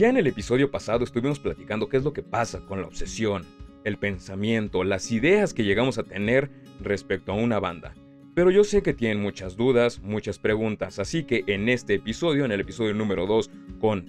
Ya 0.00 0.08
en 0.08 0.16
el 0.16 0.26
episodio 0.26 0.70
pasado 0.70 1.04
estuvimos 1.04 1.40
platicando 1.40 1.90
qué 1.90 1.98
es 1.98 2.04
lo 2.04 2.14
que 2.14 2.22
pasa 2.22 2.60
con 2.60 2.80
la 2.80 2.86
obsesión, 2.86 3.44
el 3.84 3.98
pensamiento, 3.98 4.82
las 4.82 5.12
ideas 5.12 5.52
que 5.52 5.62
llegamos 5.62 5.98
a 5.98 6.04
tener 6.04 6.48
respecto 6.80 7.32
a 7.32 7.34
una 7.34 7.60
banda. 7.60 7.92
Pero 8.34 8.50
yo 8.50 8.64
sé 8.64 8.82
que 8.82 8.94
tienen 8.94 9.20
muchas 9.20 9.58
dudas, 9.58 10.00
muchas 10.00 10.38
preguntas, 10.38 10.98
así 10.98 11.24
que 11.24 11.44
en 11.48 11.68
este 11.68 11.96
episodio, 11.96 12.46
en 12.46 12.52
el 12.52 12.62
episodio 12.62 12.94
número 12.94 13.26
2, 13.26 13.50
con 13.78 14.06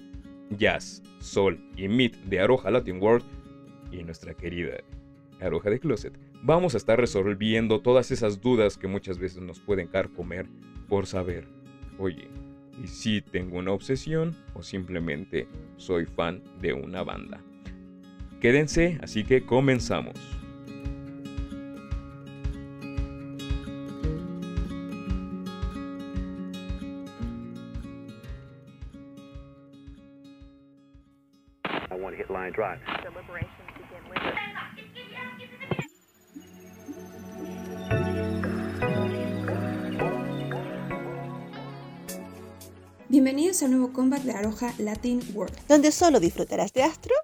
Jazz, 0.56 1.02
Sol 1.18 1.60
y 1.76 1.88
Meet 1.88 2.16
de 2.22 2.40
Aroja 2.40 2.70
Latin 2.70 2.98
World 2.98 3.26
y 3.90 4.02
nuestra 4.02 4.32
querida 4.32 4.78
Aroja 5.42 5.68
de 5.68 5.78
Closet, 5.78 6.18
vamos 6.42 6.72
a 6.72 6.78
estar 6.78 6.98
resolviendo 6.98 7.82
todas 7.82 8.10
esas 8.10 8.40
dudas 8.40 8.78
que 8.78 8.88
muchas 8.88 9.18
veces 9.18 9.42
nos 9.42 9.60
pueden 9.60 9.88
carcomer 9.88 10.46
por 10.88 11.06
saber, 11.06 11.46
oye, 11.98 12.30
y 12.82 12.88
si 12.88 13.22
tengo 13.22 13.58
una 13.58 13.72
obsesión 13.72 14.34
o 14.54 14.62
simplemente 14.62 15.46
soy 15.76 16.04
fan 16.04 16.42
de 16.60 16.72
una 16.72 17.04
banda. 17.04 17.40
Quédense, 18.40 18.98
así 19.00 19.24
que 19.24 19.46
comenzamos. 19.46 20.42
Bienvenidos 43.12 43.62
al 43.62 43.72
nuevo 43.72 43.92
comeback 43.92 44.22
de 44.22 44.32
Aroja 44.32 44.72
Latin 44.78 45.20
World, 45.34 45.54
donde 45.68 45.92
solo 45.92 46.18
disfrutarás 46.18 46.72
de 46.72 46.82
Astro 46.82 47.14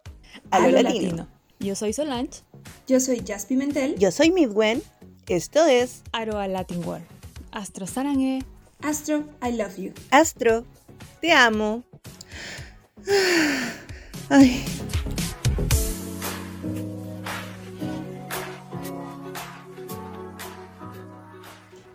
a, 0.50 0.68
lo, 0.68 0.82
latino. 0.82 1.26
Yo 1.60 1.74
soy 1.74 1.94
Solange. 1.94 2.42
Yo 2.86 3.00
soy 3.00 3.22
Jazz 3.24 3.46
Pimentel. 3.46 3.98
Yo 3.98 4.12
soy 4.12 4.30
Midwen. 4.30 4.82
Esto 5.28 5.64
es 5.64 6.02
Aroha 6.12 6.46
Latin 6.46 6.84
World. 6.84 7.06
Astro 7.52 7.86
Sarangue. 7.86 8.44
Astro, 8.82 9.24
I 9.42 9.52
love 9.52 9.78
you. 9.78 9.94
Astro, 10.10 10.66
te 11.22 11.32
amo. 11.32 11.82
Ay. 14.28 14.62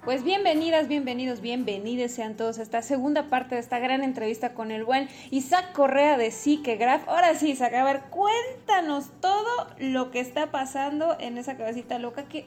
Pues 0.05 0.25
bienvenidas, 0.25 0.89
bienvenidos, 0.89 1.39
bienvenidos 1.39 2.11
sean 2.11 2.35
todos 2.35 2.59
a 2.59 2.63
esta 2.63 2.81
segunda 2.81 3.29
parte 3.29 3.55
de 3.55 3.61
esta 3.61 3.79
gran 3.79 4.03
entrevista 4.03 4.53
con 4.53 4.69
el 4.69 4.83
buen 4.83 5.07
Isaac 5.31 5.71
Correa 5.71 6.17
de 6.17 6.29
Graph. 6.77 7.07
Ahora 7.07 7.35
sí, 7.35 7.51
Isaac, 7.51 7.73
a 7.73 7.85
ver, 7.85 8.01
cuéntanos 8.09 9.11
todo 9.21 9.69
lo 9.79 10.11
que 10.11 10.19
está 10.19 10.51
pasando 10.51 11.15
en 11.21 11.37
esa 11.37 11.55
cabecita 11.55 11.99
loca. 11.99 12.25
que 12.27 12.43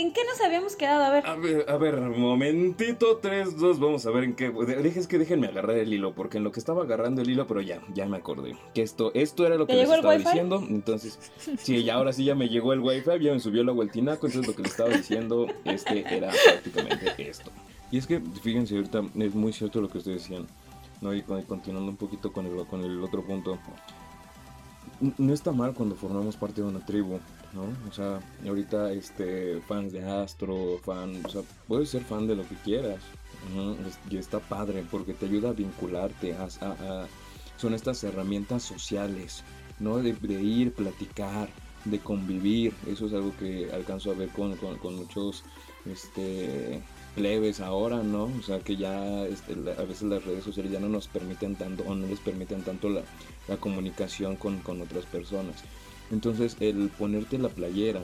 ¿En 0.00 0.14
qué 0.14 0.22
nos 0.24 0.40
habíamos 0.40 0.76
quedado? 0.76 1.04
A 1.04 1.10
ver. 1.10 1.26
A 1.26 1.36
ver, 1.36 1.68
a 1.68 1.76
ver, 1.76 2.00
momentito, 2.00 3.18
3, 3.18 3.58
2, 3.58 3.80
vamos 3.80 4.06
a 4.06 4.10
ver 4.10 4.24
en 4.24 4.34
qué. 4.34 4.50
Es 4.96 5.06
que 5.06 5.18
déjenme 5.18 5.48
agarrar 5.48 5.76
el 5.76 5.92
hilo, 5.92 6.14
porque 6.14 6.38
en 6.38 6.44
lo 6.44 6.52
que 6.52 6.58
estaba 6.58 6.84
agarrando 6.84 7.20
el 7.20 7.28
hilo, 7.28 7.46
pero 7.46 7.60
ya, 7.60 7.82
ya 7.92 8.06
me 8.06 8.16
acordé. 8.16 8.56
Que 8.72 8.80
esto, 8.80 9.10
esto 9.12 9.46
era 9.46 9.56
lo 9.56 9.66
que 9.66 9.74
les 9.74 9.90
estaba 9.90 10.16
diciendo. 10.16 10.64
Entonces, 10.66 11.18
sí, 11.58 11.84
ya 11.84 11.96
ahora 11.96 12.14
sí 12.14 12.24
ya 12.24 12.34
me 12.34 12.48
llegó 12.48 12.72
el 12.72 12.80
wifi, 12.80 13.20
ya 13.20 13.34
me 13.34 13.40
subió 13.40 13.62
la 13.62 13.72
vueltinaco, 13.72 14.26
entonces 14.26 14.48
lo 14.48 14.56
que 14.56 14.62
les 14.62 14.70
estaba 14.72 14.88
diciendo, 14.88 15.48
este 15.64 16.16
era 16.16 16.32
prácticamente 16.44 17.28
esto. 17.28 17.50
Y 17.90 17.98
es 17.98 18.06
que, 18.06 18.20
fíjense, 18.20 18.76
ahorita 18.76 19.02
es 19.18 19.34
muy 19.34 19.52
cierto 19.52 19.82
lo 19.82 19.90
que 19.90 19.98
ustedes 19.98 20.22
decían. 20.22 20.46
¿no? 21.02 21.12
Y 21.12 21.22
continuando 21.22 21.90
un 21.90 21.96
poquito 21.96 22.32
con 22.32 22.46
el, 22.46 22.66
con 22.66 22.82
el 22.82 23.02
otro 23.04 23.22
punto. 23.22 23.58
No 25.18 25.34
está 25.34 25.52
mal 25.52 25.74
cuando 25.74 25.94
formamos 25.94 26.36
parte 26.36 26.62
de 26.62 26.68
una 26.68 26.84
tribu 26.84 27.18
¿no? 27.52 27.62
O 27.88 27.92
sea, 27.92 28.20
ahorita 28.46 28.92
este, 28.92 29.60
fans 29.66 29.92
de 29.92 30.02
Astro, 30.02 30.78
fan, 30.84 31.22
o 31.24 31.28
sea, 31.28 31.42
puedes 31.66 31.90
ser 31.90 32.02
fan 32.04 32.26
de 32.26 32.36
lo 32.36 32.48
que 32.48 32.56
quieras. 32.56 33.00
Y 34.10 34.16
está 34.16 34.38
padre 34.38 34.84
porque 34.90 35.14
te 35.14 35.26
ayuda 35.26 35.50
a 35.50 35.52
vincularte, 35.52 36.34
a, 36.34 37.06
son 37.56 37.74
estas 37.74 38.04
herramientas 38.04 38.62
sociales, 38.62 39.44
¿no? 39.78 39.98
De, 39.98 40.10
ir, 40.42 40.72
platicar, 40.72 41.48
de 41.84 41.98
convivir. 41.98 42.74
Eso 42.86 43.06
es 43.06 43.12
algo 43.12 43.32
que 43.38 43.70
alcanzo 43.72 44.10
a 44.10 44.14
ver 44.14 44.28
con, 44.30 44.56
con, 44.56 44.96
muchos 44.96 45.42
este, 45.86 46.82
plebes 47.14 47.60
ahora, 47.60 48.02
¿no? 48.02 48.24
O 48.24 48.42
sea, 48.42 48.60
que 48.60 48.76
ya 48.76 49.24
este, 49.26 49.52
a 49.52 49.82
veces 49.82 50.02
las 50.02 50.24
redes 50.24 50.44
sociales 50.44 50.72
ya 50.72 50.80
no 50.80 50.88
nos 50.88 51.08
permiten 51.08 51.56
tanto 51.56 51.82
o 51.86 51.94
no 51.94 52.06
les 52.06 52.20
permiten 52.20 52.62
tanto 52.62 52.88
la, 52.90 53.02
la 53.48 53.56
comunicación 53.56 54.36
con, 54.36 54.60
con 54.60 54.80
otras 54.82 55.06
personas. 55.06 55.64
Entonces 56.10 56.56
el 56.60 56.90
ponerte 56.90 57.38
la 57.38 57.48
playera 57.48 58.02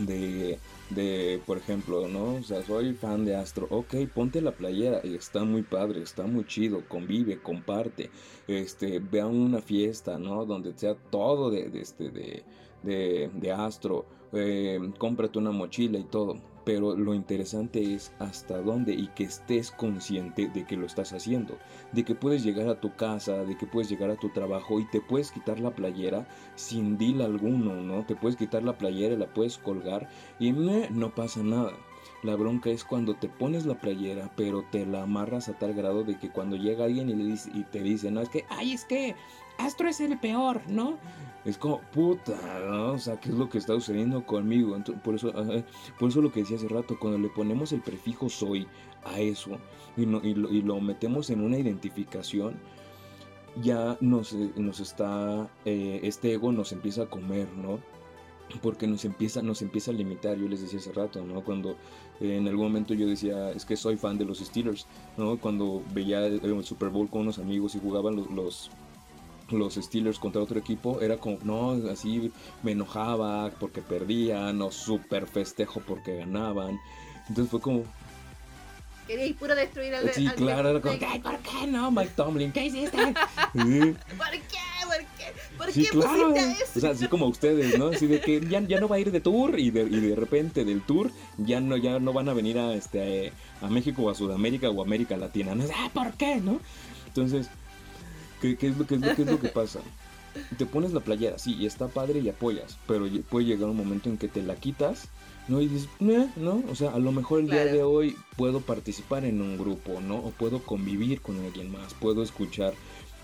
de, 0.00 0.58
de, 0.90 1.40
por 1.46 1.58
ejemplo, 1.58 2.08
¿no? 2.08 2.36
O 2.36 2.42
sea, 2.42 2.62
soy 2.64 2.94
fan 2.94 3.24
de 3.24 3.36
Astro, 3.36 3.66
ok, 3.70 3.94
ponte 4.14 4.40
la 4.40 4.52
playera, 4.52 4.98
está 4.98 5.44
muy 5.44 5.62
padre, 5.62 6.02
está 6.02 6.24
muy 6.24 6.46
chido, 6.46 6.82
convive, 6.88 7.40
comparte, 7.40 8.10
este, 8.48 8.98
ve 8.98 9.20
a 9.20 9.26
una 9.26 9.60
fiesta, 9.60 10.18
¿no? 10.18 10.44
Donde 10.46 10.72
sea 10.76 10.94
todo 11.10 11.50
de, 11.50 11.68
de 11.68 11.80
este, 11.80 12.10
de, 12.10 12.42
de, 12.82 13.52
Astro, 13.56 14.06
eh, 14.32 14.80
cómprate 14.98 15.38
una 15.38 15.50
mochila 15.50 15.98
y 15.98 16.04
todo 16.04 16.36
pero 16.64 16.96
lo 16.96 17.14
interesante 17.14 17.94
es 17.94 18.12
hasta 18.18 18.60
dónde 18.60 18.92
y 18.92 19.08
que 19.08 19.24
estés 19.24 19.70
consciente 19.70 20.48
de 20.48 20.64
que 20.64 20.76
lo 20.76 20.86
estás 20.86 21.12
haciendo, 21.12 21.58
de 21.92 22.04
que 22.04 22.14
puedes 22.14 22.44
llegar 22.44 22.68
a 22.68 22.80
tu 22.80 22.94
casa, 22.94 23.44
de 23.44 23.56
que 23.56 23.66
puedes 23.66 23.88
llegar 23.88 24.10
a 24.10 24.16
tu 24.16 24.30
trabajo 24.30 24.80
y 24.80 24.88
te 24.90 25.00
puedes 25.00 25.32
quitar 25.32 25.60
la 25.60 25.74
playera 25.74 26.26
sin 26.54 26.98
deal 26.98 27.20
alguno, 27.20 27.74
¿no? 27.74 28.04
Te 28.06 28.16
puedes 28.16 28.36
quitar 28.36 28.62
la 28.62 28.78
playera 28.78 29.14
y 29.14 29.18
la 29.18 29.32
puedes 29.32 29.58
colgar 29.58 30.08
y 30.38 30.52
no 30.52 31.14
pasa 31.14 31.42
nada. 31.42 31.72
La 32.22 32.36
bronca 32.36 32.70
es 32.70 32.84
cuando 32.84 33.16
te 33.16 33.28
pones 33.28 33.66
la 33.66 33.80
playera, 33.80 34.30
pero 34.36 34.64
te 34.70 34.86
la 34.86 35.02
amarras 35.02 35.48
a 35.48 35.58
tal 35.58 35.74
grado 35.74 36.04
de 36.04 36.18
que 36.18 36.30
cuando 36.30 36.54
llega 36.56 36.84
alguien 36.84 37.10
y, 37.10 37.14
le 37.14 37.24
dice, 37.24 37.50
y 37.52 37.64
te 37.64 37.82
dice, 37.82 38.12
no, 38.12 38.20
es 38.20 38.28
que, 38.28 38.44
ay, 38.48 38.72
es 38.72 38.84
que 38.84 39.16
Astro 39.62 39.88
es 39.88 40.00
el 40.00 40.18
peor, 40.18 40.60
¿no? 40.68 40.98
Es 41.44 41.58
como, 41.58 41.80
puta, 41.92 42.36
¿no? 42.68 42.92
O 42.92 42.98
sea, 42.98 43.18
¿qué 43.18 43.30
es 43.30 43.34
lo 43.34 43.48
que 43.48 43.58
está 43.58 43.74
sucediendo 43.74 44.24
conmigo? 44.24 44.76
por, 45.02 45.16
eso, 45.16 45.32
por 45.98 46.08
eso 46.08 46.22
lo 46.22 46.30
que 46.30 46.40
decía 46.40 46.56
hace 46.56 46.68
rato, 46.68 46.98
cuando 46.98 47.18
le 47.18 47.28
ponemos 47.28 47.72
el 47.72 47.80
prefijo 47.80 48.28
soy 48.28 48.66
a 49.04 49.18
eso 49.18 49.58
y, 49.96 50.04
lo, 50.06 50.80
metemos 50.80 51.30
en 51.30 51.40
una 51.40 51.58
identificación, 51.58 52.54
ya 53.60 53.96
nos, 54.00 54.32
nos 54.32 54.80
está, 54.80 55.48
eh, 55.64 56.00
este 56.04 56.32
ego 56.32 56.52
nos 56.52 56.72
empieza 56.72 57.02
a 57.02 57.06
comer, 57.06 57.48
¿no? 57.56 57.80
Porque 58.60 58.86
nos 58.86 59.04
empieza, 59.04 59.42
nos 59.42 59.62
empieza 59.62 59.90
a 59.90 59.94
limitar, 59.94 60.36
yo 60.36 60.48
les 60.48 60.60
decía 60.60 60.78
hace 60.78 60.92
rato, 60.92 61.24
¿no? 61.24 61.42
Cuando 61.42 61.70
eh, 62.20 62.36
en 62.36 62.46
algún 62.46 62.66
momento 62.66 62.94
yo 62.94 63.06
decía, 63.06 63.50
es 63.50 63.64
que 63.64 63.76
soy 63.76 63.96
fan 63.96 64.16
de 64.16 64.26
los 64.26 64.38
Steelers, 64.38 64.86
¿no? 65.16 65.38
Cuando 65.38 65.82
veía 65.92 66.24
el, 66.26 66.64
Super 66.64 66.90
Bowl 66.90 67.08
con 67.08 67.22
unos 67.22 67.38
amigos 67.38 67.74
y 67.74 67.80
jugaban 67.80 68.16
los 68.16 68.30
los 68.30 68.70
Steelers 69.70 70.18
contra 70.18 70.42
otro 70.42 70.58
equipo, 70.58 71.00
era 71.00 71.16
como, 71.16 71.38
no, 71.42 71.72
así 71.90 72.32
me 72.62 72.72
enojaba 72.72 73.50
porque 73.58 73.82
perdían, 73.82 74.60
o 74.62 74.70
super 74.70 75.26
festejo 75.26 75.80
porque 75.86 76.16
ganaban. 76.16 76.78
Entonces 77.28 77.50
fue 77.50 77.60
como... 77.60 77.84
Quería 79.06 79.34
puro 79.34 79.54
destruir 79.54 79.94
al 79.94 80.12
Sí, 80.12 80.26
claro, 80.36 80.70
era 80.70 80.80
como, 80.80 80.98
¿por 81.22 81.38
qué 81.38 81.66
no, 81.66 81.90
Mike 81.90 82.12
Tomlin? 82.14 82.52
¿Qué 82.52 82.66
hiciste? 82.66 82.96
¿Por 83.52 83.62
qué? 83.62 84.62
¿Por 84.84 84.98
qué? 85.18 85.32
¿Por 85.58 85.72
qué 85.72 85.84
claro. 85.84 86.34
eso? 86.34 86.64
O 86.76 86.80
sea, 86.80 86.90
así 86.90 87.08
como 87.08 87.26
ustedes, 87.26 87.78
¿no? 87.78 87.88
Así 87.88 88.06
de 88.06 88.20
que 88.20 88.40
ya, 88.40 88.60
ya 88.60 88.80
no 88.80 88.88
va 88.88 88.96
a 88.96 88.98
ir 89.00 89.10
de 89.10 89.20
tour 89.20 89.58
y 89.58 89.70
de, 89.70 89.82
y 89.82 90.00
de 90.00 90.16
repente 90.16 90.64
del 90.64 90.82
tour 90.82 91.10
ya 91.36 91.60
no, 91.60 91.76
ya 91.76 91.98
no 91.98 92.12
van 92.12 92.28
a 92.28 92.32
venir 92.32 92.58
a, 92.58 92.74
este, 92.74 93.32
a 93.60 93.68
México 93.68 94.02
o 94.02 94.10
a 94.10 94.14
Sudamérica 94.14 94.70
o 94.70 94.82
a 94.82 94.84
América 94.84 95.16
Latina. 95.16 95.54
¿no? 95.54 95.64
Ah, 95.74 95.90
¿por 95.92 96.12
qué, 96.12 96.36
no? 96.36 96.60
Entonces, 97.06 97.48
¿Qué, 98.42 98.56
es 98.60 98.76
lo, 98.76 98.86
que 98.86 98.96
es 98.96 99.26
lo 99.26 99.38
que 99.38 99.48
pasa? 99.48 99.78
Te 100.58 100.66
pones 100.66 100.92
la 100.92 101.00
playera, 101.00 101.38
sí, 101.38 101.54
y 101.54 101.66
está 101.66 101.86
padre 101.86 102.18
y 102.18 102.28
apoyas, 102.28 102.76
pero 102.88 103.06
puede 103.30 103.46
llegar 103.46 103.68
un 103.68 103.76
momento 103.76 104.08
en 104.08 104.18
que 104.18 104.26
te 104.26 104.42
la 104.42 104.56
quitas, 104.56 105.08
¿no? 105.46 105.60
Y 105.60 105.68
dices, 105.68 105.88
¿no? 106.36 106.62
O 106.68 106.74
sea, 106.74 106.90
a 106.90 106.98
lo 106.98 107.12
mejor 107.12 107.40
el 107.40 107.50
día 107.50 107.64
de 107.66 107.84
hoy 107.84 108.16
puedo 108.36 108.60
participar 108.60 109.24
en 109.24 109.40
un 109.40 109.56
grupo, 109.56 110.00
¿no? 110.00 110.16
O 110.16 110.30
puedo 110.30 110.60
convivir 110.64 111.20
con 111.20 111.38
alguien 111.38 111.70
más, 111.70 111.94
puedo 111.94 112.24
escuchar 112.24 112.74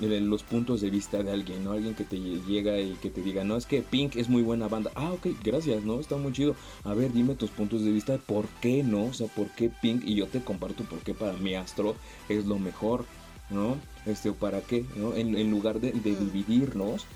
los 0.01 0.45
puntos 0.45 0.81
de 0.81 0.91
vista 0.91 1.23
de 1.25 1.33
alguien, 1.33 1.65
¿no? 1.65 1.73
Alguien 1.73 1.95
que 1.95 2.05
te 2.05 2.21
llega 2.21 2.79
y 2.79 2.93
que 3.03 3.11
te 3.11 3.21
diga, 3.21 3.43
no, 3.43 3.57
es 3.57 3.67
que 3.67 3.83
Pink 3.83 4.15
es 4.15 4.29
muy 4.29 4.43
buena 4.43 4.69
banda. 4.69 4.93
Ah, 4.95 5.11
ok, 5.13 5.29
gracias, 5.43 5.83
¿no? 5.83 5.99
Está 5.99 6.17
muy 6.17 6.33
chido. 6.33 6.55
A 6.85 6.95
ver, 6.95 7.13
dime 7.13 7.35
tus 7.35 7.51
puntos 7.51 7.83
de 7.83 7.91
vista, 7.91 8.17
¿por 8.19 8.47
qué 8.61 8.85
no? 8.85 9.07
O 9.07 9.13
sea, 9.13 9.27
¿por 9.27 9.49
qué 9.49 9.71
Pink? 9.83 10.05
Y 10.05 10.15
yo 10.15 10.29
te 10.29 10.41
comparto 10.41 10.85
por 10.85 11.01
qué 11.01 11.15
para 11.15 11.33
mí 11.33 11.55
Astro 11.55 11.97
es 12.29 12.47
lo 12.47 12.59
mejor. 12.59 13.05
¿no? 13.51 13.79
Este, 14.09 14.33
¿Para 14.33 14.61
qué? 14.63 14.85
¿no? 14.97 15.15
En, 15.15 15.51
lugar 15.51 15.81
de, 15.81 15.93
dividirnos, 15.93 17.07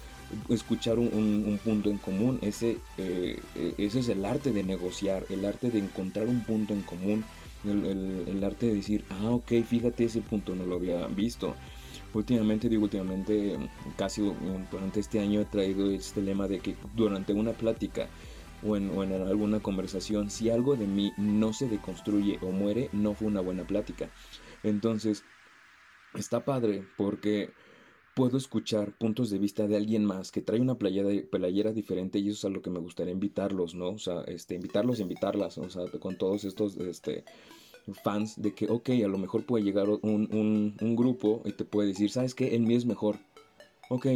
escuchar 0.49 0.99
un, 0.99 1.59
punto 1.65 1.91
en 1.91 1.99
común. 1.99 2.39
Ese, 2.43 2.79
eh, 2.99 3.41
ese 3.79 4.01
es 4.01 4.09
el 4.09 4.25
arte 4.25 4.53
de 4.53 4.63
negociar, 4.63 5.25
el 5.31 5.45
arte 5.45 5.71
de 5.71 5.79
encontrar 5.79 6.27
un 6.27 6.43
punto 6.43 6.75
en 6.75 6.83
común, 6.83 7.25
el, 7.65 8.43
arte 8.45 8.67
de 8.67 8.75
decir, 8.75 9.05
ah, 9.11 9.31
ok, 9.31 9.53
fíjate, 9.67 10.05
ese 10.05 10.21
punto 10.21 10.55
no 10.55 10.67
lo 10.67 10.77
había 10.77 11.07
visto. 11.07 11.55
últimamente, 12.13 12.69
digo 12.69 12.85
últimamente, 12.85 13.57
casi 13.97 14.23
durante 14.71 15.01
este 15.01 15.21
año 15.21 15.41
he 15.41 15.47
traído 15.47 15.91
este 15.91 16.21
lema 16.21 16.47
de 16.47 16.61
que 16.61 16.77
durante 16.95 17.33
una 17.33 17.53
plática 17.53 18.09
o 18.65 18.77
en, 18.77 18.91
o 18.91 19.03
en, 19.03 19.13
alguna 19.13 19.61
conversación, 19.61 20.31
si 20.31 20.51
algo 20.51 20.77
de 20.77 20.87
mí 20.87 21.13
no 21.17 21.53
se 21.53 21.69
deconstruye 21.69 22.39
o 22.43 22.51
muere, 22.51 22.91
no 22.93 23.15
fue 23.15 23.29
una 23.29 23.41
buena 23.41 23.65
plática. 23.65 24.11
Entonces, 24.63 25.25
está 26.15 26.45
padre 26.45 26.85
porque 26.97 27.51
puedo 28.15 28.37
escuchar 28.37 28.93
puntos 28.93 29.31
de 29.31 29.39
vista 29.39 29.67
de 29.67 29.77
alguien 29.77 30.05
más 30.05 30.31
que 30.31 30.43
trae 30.43 30.61
una 30.61 30.77
playera, 30.77 31.09
playera 31.31 31.73
diferente 31.73 32.19
y 32.19 32.29
eso 32.29 32.37
es 32.37 32.45
a 32.45 32.55
lo 32.55 32.63
que 32.63 32.71
me 32.71 32.79
gustaría 32.79 33.13
invitarlos, 33.13 33.75
¿no? 33.75 33.91
O 33.91 33.99
sea, 33.99 34.23
este, 34.27 34.55
invitarlos, 34.55 35.01
invitarlas, 35.01 35.59
o 35.59 35.71
sea, 35.71 35.85
con 35.99 36.17
todos 36.19 36.45
estos, 36.45 36.77
este, 36.77 37.25
fans 38.05 38.41
de 38.41 38.55
que, 38.55 38.67
ok, 38.69 38.91
a 39.05 39.09
lo 39.09 39.19
mejor 39.19 39.45
puede 39.45 39.65
llegar 39.65 39.89
un, 39.89 40.01
un, 40.03 40.77
un 40.81 40.97
grupo 40.97 41.43
y 41.45 41.53
te 41.53 41.65
puede 41.65 41.89
decir, 41.89 42.11
¿sabes 42.11 42.35
qué? 42.35 42.55
El 42.55 42.63
mío 42.63 42.77
es 42.77 42.87
mejor. 42.87 43.17
Ok, 43.89 44.07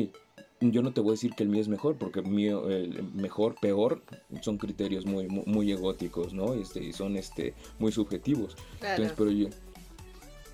yo 0.61 0.83
no 0.83 0.93
te 0.93 1.01
voy 1.01 1.11
a 1.11 1.13
decir 1.13 1.33
que 1.35 1.43
el 1.43 1.49
mío 1.49 1.61
es 1.61 1.69
mejor, 1.69 1.97
porque 1.97 2.21
el 2.21 2.29
mío, 2.29 2.69
el 2.71 3.03
mejor, 3.13 3.57
peor, 3.61 4.03
son 4.41 4.59
criterios 4.59 5.05
muy, 5.05 5.29
muy, 5.29 5.73
egóticos, 5.73 6.33
¿no? 6.33 6.55
Este, 6.55 6.83
y 6.83 6.93
son 6.93 7.17
este, 7.17 7.55
muy 7.79 7.93
subjetivos. 7.93 8.57
Entonces, 8.81 9.13
pero 9.17 9.31
yo, 9.31 9.49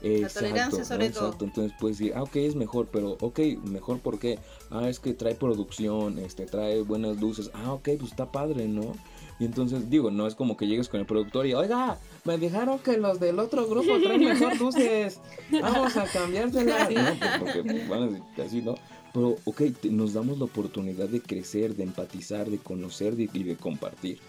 la 0.02 0.28
tolerancia 0.28 0.84
sobre 0.84 1.10
todo. 1.10 1.37
Entonces 1.40 1.72
puedes 1.78 1.99
decir, 1.99 2.12
ah, 2.16 2.22
ok, 2.22 2.37
es 2.37 2.54
mejor, 2.54 2.88
pero 2.93 3.16
ok, 3.20 3.38
mejor 3.64 4.00
porque, 4.00 4.38
ah, 4.70 4.88
es 4.88 4.99
que 4.99 5.14
trae 5.14 5.34
producción, 5.34 6.19
este, 6.19 6.46
trae 6.46 6.82
buenas 6.82 7.20
luces, 7.20 7.50
ah, 7.54 7.72
ok, 7.72 7.90
pues 7.99 8.10
está 8.10 8.31
padre, 8.31 8.69
¿no? 8.69 8.94
Y 9.38 9.44
entonces, 9.44 9.90
digo, 9.90 10.10
no 10.10 10.26
es 10.26 10.34
como 10.34 10.56
que 10.56 10.66
llegues 10.66 10.88
con 10.88 11.00
el 11.00 11.06
productor 11.06 11.46
y, 11.46 11.54
oiga, 11.54 11.99
me 12.25 12.38
dijeron 12.38 12.78
que 12.78 12.96
los 12.96 13.19
del 13.19 13.38
otro 13.38 13.66
grupo 13.66 13.99
traen 14.00 14.25
mejor 14.25 14.56
luces, 14.60 15.20
vamos 15.50 15.96
a 15.96 16.04
cambiárselas. 16.04 16.88
No, 16.93 17.19
pues 17.19 17.56
porque, 17.56 17.84
bueno, 17.87 18.25
así, 18.44 18.62
¿no? 18.62 18.75
Pero, 19.12 19.37
ok, 19.44 19.62
nos 19.84 20.12
damos 20.12 20.38
la 20.38 20.44
oportunidad 20.44 21.08
de 21.08 21.20
crecer, 21.20 21.75
de 21.75 21.82
empatizar, 21.82 22.49
de 22.49 22.58
conocer 22.58 23.14
y 23.19 23.43
de 23.43 23.56
compartir. 23.56 24.20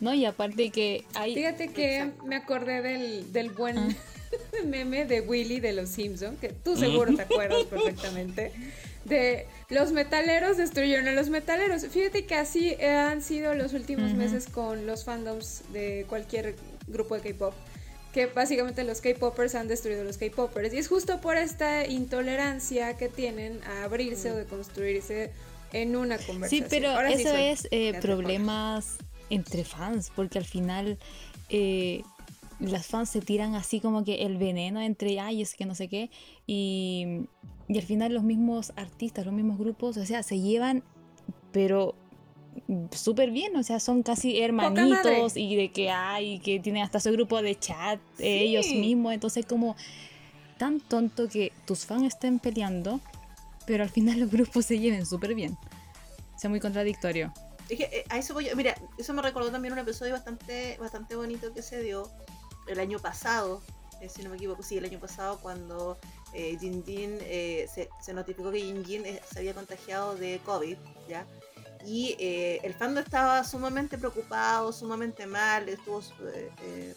No, 0.00 0.12
y 0.14 0.24
aparte 0.24 0.70
que 0.70 1.04
hay... 1.14 1.34
Fíjate 1.34 1.68
que 1.68 2.12
me 2.24 2.36
acordé 2.36 2.82
del, 2.82 3.32
del 3.32 3.50
buen... 3.50 3.78
Ah. 3.78 3.88
meme 4.66 5.04
de 5.06 5.20
Willy 5.20 5.60
de 5.60 5.72
los 5.72 5.88
Simpsons, 5.88 6.38
que 6.40 6.48
tú 6.48 6.76
seguro 6.76 7.14
te 7.14 7.22
acuerdas 7.22 7.64
perfectamente, 7.64 8.52
de 9.04 9.46
los 9.68 9.92
metaleros 9.92 10.56
destruyeron 10.56 11.08
a 11.08 11.12
los 11.12 11.30
metaleros. 11.30 11.86
Fíjate 11.86 12.26
que 12.26 12.34
así 12.34 12.74
han 12.74 13.22
sido 13.22 13.54
los 13.54 13.72
últimos 13.72 14.12
meses 14.14 14.46
con 14.46 14.86
los 14.86 15.04
fandoms 15.04 15.62
de 15.72 16.04
cualquier 16.08 16.56
grupo 16.86 17.14
de 17.18 17.32
K-pop. 17.32 17.54
Que 18.12 18.26
básicamente 18.26 18.82
los 18.82 19.02
K-popers 19.02 19.54
han 19.54 19.68
destruido 19.68 20.00
a 20.00 20.04
los 20.04 20.16
K-popers. 20.16 20.72
Y 20.72 20.78
es 20.78 20.88
justo 20.88 21.20
por 21.20 21.36
esta 21.36 21.86
intolerancia 21.86 22.96
que 22.96 23.08
tienen 23.08 23.60
a 23.64 23.84
abrirse 23.84 24.32
o 24.32 24.36
de 24.36 24.46
construirse 24.46 25.32
en 25.72 25.96
una 25.96 26.16
conversación. 26.16 26.62
Sí, 26.62 26.66
pero 26.70 26.98
eso 27.02 27.36
es 27.36 27.68
eh, 27.70 27.92
problemas 28.00 28.96
entre 29.28 29.64
fans, 29.64 30.10
porque 30.16 30.38
al 30.38 30.46
final 30.46 30.98
eh, 31.50 32.02
las 32.60 32.86
fans 32.86 33.10
se 33.10 33.20
tiran 33.20 33.54
así 33.54 33.80
como 33.80 34.04
que 34.04 34.24
el 34.24 34.38
veneno 34.38 34.80
entre, 34.80 35.20
ay, 35.20 35.42
es 35.42 35.54
que 35.54 35.66
no 35.66 35.74
sé 35.74 35.88
qué, 35.88 36.10
y, 36.46 37.26
y 37.68 37.78
al 37.78 37.84
final 37.84 38.14
los 38.14 38.22
mismos 38.22 38.72
artistas, 38.76 39.26
los 39.26 39.34
mismos 39.34 39.58
grupos, 39.58 39.96
o 39.96 40.06
sea, 40.06 40.22
se 40.22 40.40
llevan, 40.40 40.82
pero 41.52 41.94
súper 42.92 43.30
bien, 43.30 43.54
o 43.56 43.62
sea, 43.62 43.80
son 43.80 44.02
casi 44.02 44.40
hermanitos 44.40 45.36
y 45.36 45.56
de 45.56 45.70
que 45.70 45.90
hay, 45.90 46.38
que 46.40 46.58
tienen 46.60 46.82
hasta 46.82 47.00
su 47.00 47.12
grupo 47.12 47.42
de 47.42 47.58
chat 47.58 48.00
ellos 48.18 48.66
mismos, 48.66 49.12
entonces 49.12 49.44
como 49.46 49.76
tan 50.58 50.80
tonto 50.80 51.28
que 51.28 51.52
tus 51.66 51.84
fans 51.84 52.04
estén 52.04 52.38
peleando, 52.38 53.00
pero 53.66 53.82
al 53.82 53.90
final 53.90 54.20
los 54.20 54.30
grupos 54.30 54.64
se 54.66 54.78
lleven 54.78 55.04
súper 55.04 55.34
bien. 55.34 55.56
O 56.34 56.38
sea, 56.38 56.50
muy 56.50 56.60
contradictorio. 56.60 57.32
Es 57.68 57.78
que 57.78 57.84
eh, 57.84 58.04
a 58.08 58.18
eso 58.18 58.34
voy, 58.34 58.48
mira, 58.54 58.74
eso 58.98 59.12
me 59.12 59.22
recordó 59.22 59.50
también 59.50 59.72
un 59.72 59.80
episodio 59.80 60.12
bastante, 60.12 60.76
bastante 60.78 61.16
bonito 61.16 61.52
que 61.52 61.62
se 61.62 61.82
dio 61.82 62.08
el 62.66 62.80
año 62.80 62.98
pasado, 62.98 63.62
eh, 64.00 64.08
si 64.08 64.22
no 64.22 64.30
me 64.30 64.36
equivoco, 64.36 64.62
sí, 64.62 64.78
el 64.78 64.84
año 64.84 65.00
pasado 65.00 65.38
cuando 65.40 65.98
eh, 66.32 66.58
Jin 66.60 66.84
Jin 66.84 67.18
eh, 67.22 67.66
se, 68.02 68.12
notificó 68.12 68.50
que 68.50 68.60
Jin 68.60 68.84
Jin 68.84 69.06
eh, 69.06 69.22
se 69.30 69.38
había 69.38 69.54
contagiado 69.54 70.16
de 70.16 70.38
COVID, 70.44 70.76
¿ya? 71.08 71.26
Y 71.86 72.16
el 72.18 72.74
fandom 72.74 73.04
estaba 73.04 73.44
sumamente 73.44 73.96
preocupado, 73.96 74.72
sumamente 74.72 75.24
mal, 75.24 75.68
estuvo 75.68 76.02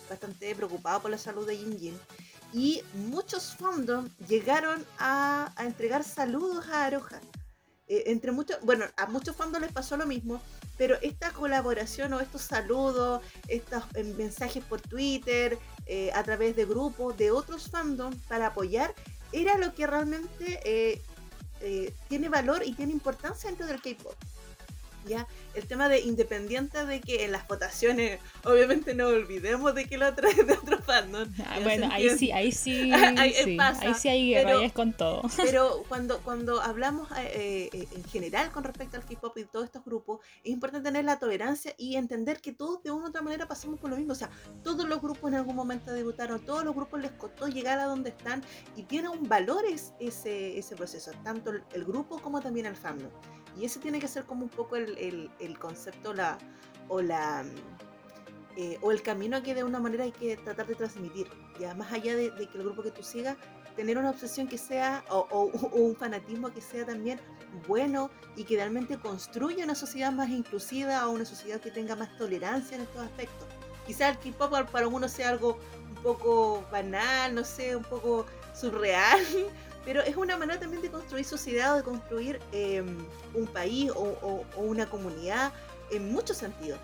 bastante 0.09 0.55
preocupado 0.55 1.03
por 1.03 1.11
la 1.11 1.17
salud 1.19 1.45
de 1.45 1.57
Jin 1.57 1.77
Jin. 1.77 1.99
Y 2.53 2.81
muchos 2.95 3.55
fandoms 3.55 4.09
llegaron 4.27 4.83
a, 4.97 5.53
entregar 5.59 6.03
saludos 6.03 6.67
a 6.69 6.85
Aroha. 6.85 7.21
entre 7.87 8.31
muchos, 8.31 8.57
bueno, 8.63 8.85
a 8.97 9.05
muchos 9.05 9.35
fandoms 9.35 9.61
les 9.61 9.71
pasó 9.71 9.95
lo 9.95 10.07
mismo, 10.07 10.41
pero 10.79 10.97
esta 11.01 11.31
colaboración 11.31 12.13
o 12.13 12.21
estos 12.21 12.41
saludos, 12.41 13.21
estos 13.49 13.83
eh, 13.95 14.03
mensajes 14.17 14.63
por 14.63 14.79
Twitter, 14.79 15.59
eh, 15.85 16.09
a 16.15 16.23
través 16.23 16.55
de 16.55 16.63
grupos, 16.63 17.17
de 17.17 17.31
otros 17.31 17.69
fandoms 17.69 18.15
para 18.29 18.47
apoyar, 18.47 18.95
era 19.33 19.57
lo 19.57 19.75
que 19.75 19.85
realmente 19.85 20.61
eh, 20.63 21.93
tiene 22.07 22.29
valor 22.29 22.63
y 22.65 22.71
tiene 22.71 22.93
importancia 22.93 23.49
dentro 23.49 23.67
del 23.67 23.81
K-pop. 23.81 24.15
¿Ya? 25.05 25.27
el 25.55 25.67
tema 25.67 25.89
de 25.89 25.99
independiente 26.01 26.85
de 26.85 27.01
que 27.01 27.25
en 27.25 27.31
las 27.31 27.47
votaciones, 27.47 28.19
obviamente 28.43 28.93
no 28.93 29.07
olvidemos 29.07 29.75
de 29.75 29.85
que 29.85 29.97
lo 29.97 30.13
trae 30.13 30.33
de 30.43 30.53
otro 30.53 30.79
fandom. 30.79 31.27
Ah, 31.45 31.59
bueno, 31.63 31.89
ahí 31.91 32.09
sí, 32.17 32.31
ahí 32.31 32.51
sí, 32.51 32.91
ahí, 32.93 33.33
sí 33.33 33.57
ahí 33.59 33.93
sí 33.93 34.09
hay 34.09 34.43
rayas 34.43 34.71
con 34.71 34.93
todo. 34.93 35.23
Pero 35.37 35.83
cuando, 35.87 36.19
cuando 36.19 36.61
hablamos 36.61 37.09
eh, 37.17 37.69
eh, 37.73 37.87
en 37.91 38.03
general 38.05 38.51
con 38.51 38.63
respecto 38.63 38.97
al 38.97 39.05
K-pop 39.05 39.37
y 39.37 39.45
todos 39.45 39.65
estos 39.65 39.83
grupos, 39.83 40.19
es 40.43 40.51
importante 40.51 40.89
tener 40.89 41.05
la 41.05 41.19
tolerancia 41.19 41.73
y 41.77 41.95
entender 41.95 42.41
que 42.41 42.53
todos 42.53 42.81
de 42.83 42.91
una 42.91 43.05
u 43.05 43.09
otra 43.09 43.21
manera 43.21 43.47
pasamos 43.47 43.79
por 43.79 43.89
lo 43.89 43.97
mismo. 43.97 44.13
O 44.13 44.15
sea, 44.15 44.29
todos 44.63 44.87
los 44.87 45.01
grupos 45.01 45.31
en 45.31 45.35
algún 45.35 45.55
momento 45.55 45.91
debutaron, 45.91 46.39
todos 46.39 46.63
los 46.63 46.75
grupos 46.75 47.01
les 47.01 47.11
costó 47.11 47.47
llegar 47.47 47.79
a 47.79 47.85
donde 47.85 48.09
están 48.09 48.43
y 48.75 48.83
tiene 48.83 49.09
un 49.09 49.27
valor 49.27 49.63
ese, 49.65 50.57
ese 50.57 50.75
proceso, 50.75 51.11
tanto 51.23 51.51
el, 51.51 51.85
grupo 51.85 52.21
como 52.21 52.39
también 52.39 52.65
el 52.65 52.75
fandom. 52.75 53.09
Y 53.57 53.65
ese 53.65 53.79
tiene 53.79 53.99
que 53.99 54.07
ser 54.07 54.25
como 54.25 54.43
un 54.43 54.49
poco 54.49 54.75
el, 54.75 55.29
el, 55.39 55.59
concepto 55.59 56.13
la, 56.13 56.37
o 56.87 57.01
la 57.01 57.43
eh, 58.55 58.77
o 58.81 58.91
el 58.91 59.01
camino 59.01 59.41
que 59.41 59.55
de 59.55 59.63
una 59.63 59.79
manera 59.79 60.03
hay 60.03 60.11
que 60.11 60.35
tratar 60.35 60.67
de 60.67 60.75
transmitir. 60.75 61.27
Ya 61.59 61.73
más 61.75 61.91
allá 61.93 62.15
de, 62.15 62.31
que 62.31 62.57
el 62.57 62.63
grupo 62.63 62.83
que 62.83 62.91
tú 62.91 63.03
sigas, 63.03 63.37
tener 63.75 63.97
una 63.97 64.09
obsesión 64.09 64.47
que 64.47 64.57
sea, 64.57 65.03
o, 65.09 65.45
un 65.71 65.95
fanatismo 65.95 66.51
que 66.51 66.61
sea 66.61 66.85
también 66.85 67.19
bueno 67.67 68.11
y 68.35 68.43
que 68.43 68.55
realmente 68.55 68.97
construya 68.97 69.63
una 69.63 69.75
sociedad 69.75 70.11
más 70.11 70.29
inclusiva 70.29 71.07
o 71.07 71.11
una 71.11 71.25
sociedad 71.25 71.59
que 71.59 71.71
tenga 71.71 71.95
más 71.95 72.15
tolerancia 72.17 72.75
en 72.75 72.83
estos 72.83 73.01
aspectos. 73.01 73.47
Quizás 73.87 74.17
el 74.23 74.33
K-pop 74.33 74.69
para 74.69 74.87
uno 74.87 75.07
sea 75.07 75.29
algo 75.29 75.57
un 75.87 75.95
poco 76.03 76.63
banal, 76.71 77.33
no 77.33 77.43
sé, 77.43 77.75
un 77.75 77.83
poco 77.83 78.25
surreal, 78.53 79.19
pero 79.85 80.01
es 80.01 80.15
una 80.15 80.37
manera 80.37 80.59
también 80.59 80.81
de 80.81 80.89
construir 80.89 81.25
sociedad 81.25 81.73
o 81.73 81.77
de 81.77 81.83
construir 81.83 82.39
em, 82.51 82.97
un 83.33 83.47
país 83.47 83.91
o, 83.95 84.43
una 84.57 84.89
comunidad 84.89 85.53
en 85.91 86.11
muchos 86.11 86.37
sentidos. 86.37 86.79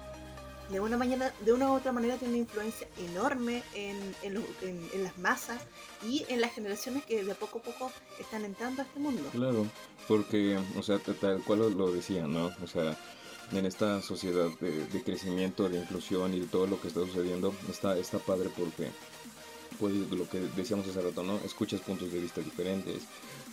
De 0.70 0.80
una, 0.80 0.98
mañana, 0.98 1.32
de 1.42 1.54
una 1.54 1.70
u 1.70 1.74
otra 1.76 1.92
manera 1.92 2.16
tiene 2.18 2.34
una 2.34 2.42
influencia 2.42 2.88
enorme 2.98 3.62
en, 3.76 4.16
en, 4.24 5.04
las 5.04 5.16
masas 5.20 5.62
y 6.04 6.26
en 6.28 6.42
las 6.42 6.54
generaciones 6.54 7.06
que 7.06 7.24
de 7.24 7.36
poco 7.36 7.60
a 7.60 7.62
poco 7.62 7.92
están 8.20 8.46
entrando 8.46 8.82
a 8.82 8.86
este 8.86 9.00
mundo. 9.00 9.22
Claro, 9.32 9.68
porque, 10.08 10.60
o 10.76 10.82
sea, 10.82 10.98
tal 10.98 11.44
cual 11.44 11.78
lo 11.78 11.92
decía, 11.92 12.26
¿no? 12.26 12.50
O 12.64 12.68
sea, 12.68 12.98
en 13.52 13.66
esta 13.68 14.02
sociedad 14.02 14.50
de, 14.60 14.88
de, 14.88 15.04
crecimiento, 15.04 15.70
de 15.70 15.78
inclusión 15.78 16.34
y 16.34 16.42
todo 16.42 16.66
lo 16.66 16.82
que 16.82 16.88
está 16.88 17.02
sucediendo, 17.02 17.54
está, 17.70 17.96
está 18.00 18.18
padre 18.18 18.50
porque 18.58 18.90
pues 19.80 19.94
lo 19.94 20.28
que 20.30 20.40
decíamos 20.56 20.88
hace 20.88 21.02
rato, 21.02 21.24
¿no? 21.24 21.38
Escuchas 21.46 21.82
puntos 21.82 22.12
de 22.12 22.20
vista 22.20 22.42
diferentes, 22.42 23.04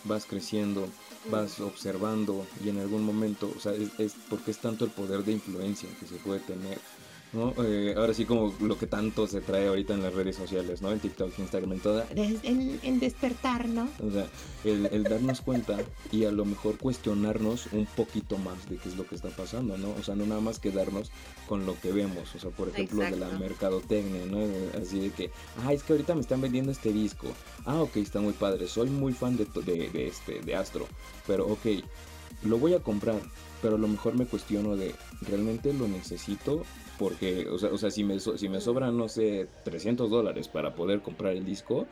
vas 0.05 0.26
creciendo, 0.26 0.88
vas 1.31 1.61
observando 1.61 2.47
y 2.64 2.69
en 2.69 2.79
algún 2.79 3.05
momento, 3.05 3.52
o 3.57 3.61
sea, 3.61 3.73
es, 3.73 3.91
es 3.99 4.14
porque 4.29 4.50
es 4.50 4.59
tanto 4.59 4.85
el 4.85 4.91
poder 4.91 5.25
de 5.25 5.33
influencia 5.33 5.88
que 6.00 6.07
se 6.07 6.17
puede 6.17 6.41
tener 6.41 6.79
¿no? 7.33 7.55
Eh, 7.65 7.95
ahora 7.97 8.15
sí 8.15 8.25
como 8.25 8.55
lo 8.61 8.79
que 8.79 8.87
tanto 8.87 9.27
se 9.27 9.41
trae 9.41 9.67
ahorita 9.67 9.95
en 9.95 10.03
las 10.03 10.15
redes 10.15 10.37
sociales, 10.37 10.83
¿no? 10.83 10.91
En 10.91 11.01
TikTok, 11.01 11.39
Instagram, 11.39 11.73
en 11.73 11.81
toda. 11.81 12.07
En, 12.15 13.01
despertar, 13.01 13.69
¿no? 13.69 13.89
O 14.07 14.11
sea, 14.11 14.27
el, 14.65 15.03
darnos 15.05 15.41
cuenta 15.41 15.79
y 16.11 16.25
a 16.25 16.33
lo 16.33 16.45
mejor 16.45 16.79
cuestionarnos 16.79 17.67
un 17.73 17.87
poquito 17.87 18.39
más 18.39 18.69
de 18.69 18.77
qué 18.77 18.89
es 18.89 18.97
lo 18.97 19.07
que 19.07 19.15
está 19.15 19.31
pasando, 19.31 19.79
¿no? 19.79 19.91
O 19.99 20.03
sea, 20.03 20.15
no 20.15 20.27
nada 20.27 20.41
más 20.41 20.59
quedarnos 20.59 21.11
con 21.49 21.67
lo 21.67 21.79
que 21.81 21.93
vemos, 21.93 22.35
o 22.35 22.39
sea, 22.39 22.51
por 22.51 22.69
ejemplo, 22.69 23.03
de 23.03 23.17
la 23.17 23.29
mercadotecnia, 23.31 24.27
¿no? 24.27 24.47
Así 24.81 25.01
de 25.01 25.11
que, 25.11 25.31
ah, 25.65 25.73
es 25.73 25.83
que 25.83 25.95
ahorita 25.95 26.15
me 26.15 26.21
están 26.21 26.41
vendiendo 26.41 26.71
este 26.71 26.93
disco. 26.93 27.29
Ah, 27.65 27.81
ok, 27.83 27.97
está 27.97 28.21
muy 28.21 28.33
padre, 28.33 28.69
soy 28.69 28.91
muy 28.91 29.12
fan 29.12 29.37
de, 29.37 29.47
de, 29.65 29.89
de 29.89 30.07
este, 30.07 30.41
de 30.41 30.55
Astro, 30.55 30.87
pero 31.27 31.47
ok, 31.47 31.67
lo 32.45 32.59
voy 32.59 32.75
a 32.75 32.81
comprar, 32.81 33.21
pero 33.61 33.77
a 33.77 33.79
lo 33.79 33.89
mejor 33.89 34.15
me 34.15 34.27
cuestiono 34.27 34.77
de, 34.77 34.95
¿realmente 35.23 35.73
lo 35.73 35.89
necesito? 35.89 36.63
Porque, 36.99 37.49
o 37.49 37.59
sea, 37.59 37.71
o 37.71 37.79
sea 37.79 37.91
si, 37.91 38.05
me, 38.05 38.19
si 38.21 38.49
me 38.49 38.61
sobran, 38.61 38.97
no 38.97 39.09
sé, 39.09 39.49
300 39.65 40.11
dólares 40.11 40.49
para 40.49 40.75
poder 40.75 41.03
comprar 41.03 41.35
el 41.35 41.45
disco, 41.45 41.87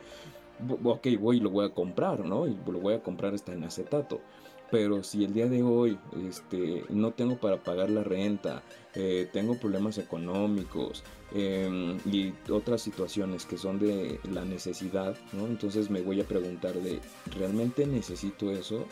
ok, 0.83 1.07
voy 1.19 1.37
y 1.37 1.39
lo 1.39 1.49
voy 1.49 1.65
a 1.65 1.73
comprar, 1.73 2.25
¿no? 2.25 2.47
Y 2.47 2.57
lo 2.65 2.79
voy 2.79 2.93
a 2.93 3.03
comprar 3.03 3.33
hasta 3.33 3.53
en 3.53 3.63
acetato. 3.63 4.21
Pero 4.69 5.03
si 5.03 5.25
el 5.25 5.33
día 5.33 5.47
de 5.47 5.63
hoy 5.63 5.99
este, 6.29 6.85
no 6.89 7.11
tengo 7.11 7.37
para 7.37 7.61
pagar 7.61 7.89
la 7.89 8.03
renta, 8.03 8.63
eh, 8.95 9.27
tengo 9.33 9.59
problemas 9.59 9.97
económicos 9.97 11.03
em, 11.33 11.97
y 12.05 12.33
otras 12.49 12.81
situaciones 12.81 13.45
que 13.45 13.57
son 13.57 13.79
de 13.79 14.21
la 14.31 14.45
necesidad, 14.45 15.17
¿no? 15.33 15.45
Entonces 15.45 15.89
me 15.89 16.01
voy 16.01 16.21
a 16.21 16.25
preguntar 16.25 16.73
de, 16.75 17.01
¿realmente 17.37 17.85
necesito 17.85 18.49
eso? 18.49 18.85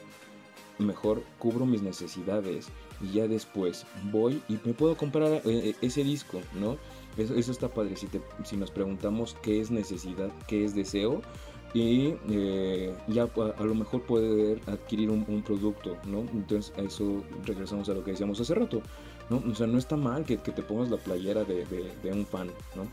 Mejor 0.79 1.24
cubro 1.38 1.65
mis 1.65 1.81
necesidades 1.81 2.67
y 3.01 3.13
ya 3.13 3.27
después 3.27 3.86
voy 4.12 4.41
y 4.50 4.57
me 4.65 4.74
puedo 4.74 4.98
comprar 4.98 5.31
eh, 5.31 5.41
eh, 5.45 5.75
ese 5.81 6.03
disco, 6.03 6.41
¿no? 6.59 6.77
Eso, 7.17 7.36
eso 7.36 7.51
está 7.51 7.67
padre. 7.69 7.95
Si, 7.95 8.07
si 8.43 8.57
nos 8.57 8.71
preguntamos 8.71 9.36
qué 9.41 9.59
es 9.59 9.71
necesidad, 9.71 10.31
qué 10.48 10.63
es 10.63 10.74
deseo, 10.74 11.21
y 11.74 12.15
eh, 12.29 12.95
ya 13.07 13.24
a, 13.57 13.63
lo 13.63 13.75
mejor 13.75 14.01
poder 14.03 14.59
adquirir 14.65 15.09
un, 15.12 15.43
producto, 15.43 15.98
¿no? 16.05 16.21
Entonces 16.33 16.74
a 16.77 16.81
eso 16.81 17.24
regresamos 17.45 17.88
a 17.89 17.93
lo 17.93 18.03
que 18.03 18.12
decíamos 18.12 18.39
hace 18.39 18.55
rato, 18.55 18.81
¿no? 19.29 19.43
O 19.50 19.55
sea, 19.55 19.67
no 19.67 19.77
está 19.77 19.95
mal 19.95 20.25
que, 20.25 20.38
te 20.38 20.63
pongas 20.63 20.89
la 20.89 20.98
playera 20.98 21.43
de, 21.43 21.88
un 22.12 22.25
fan, 22.25 22.48
¿no? 22.75 22.88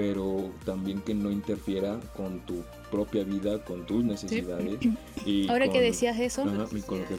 Pero 0.00 0.50
también 0.64 1.02
que 1.02 1.12
no 1.12 1.30
interfiera 1.30 2.00
con 2.16 2.40
tu 2.46 2.64
propia 2.90 3.22
vida, 3.22 3.62
con 3.62 3.84
tus 3.84 4.02
necesidades. 4.02 4.78
Y 5.26 5.46
Ahora 5.50 5.70
que 5.70 5.82
decías 5.82 6.18
eso, 6.18 6.46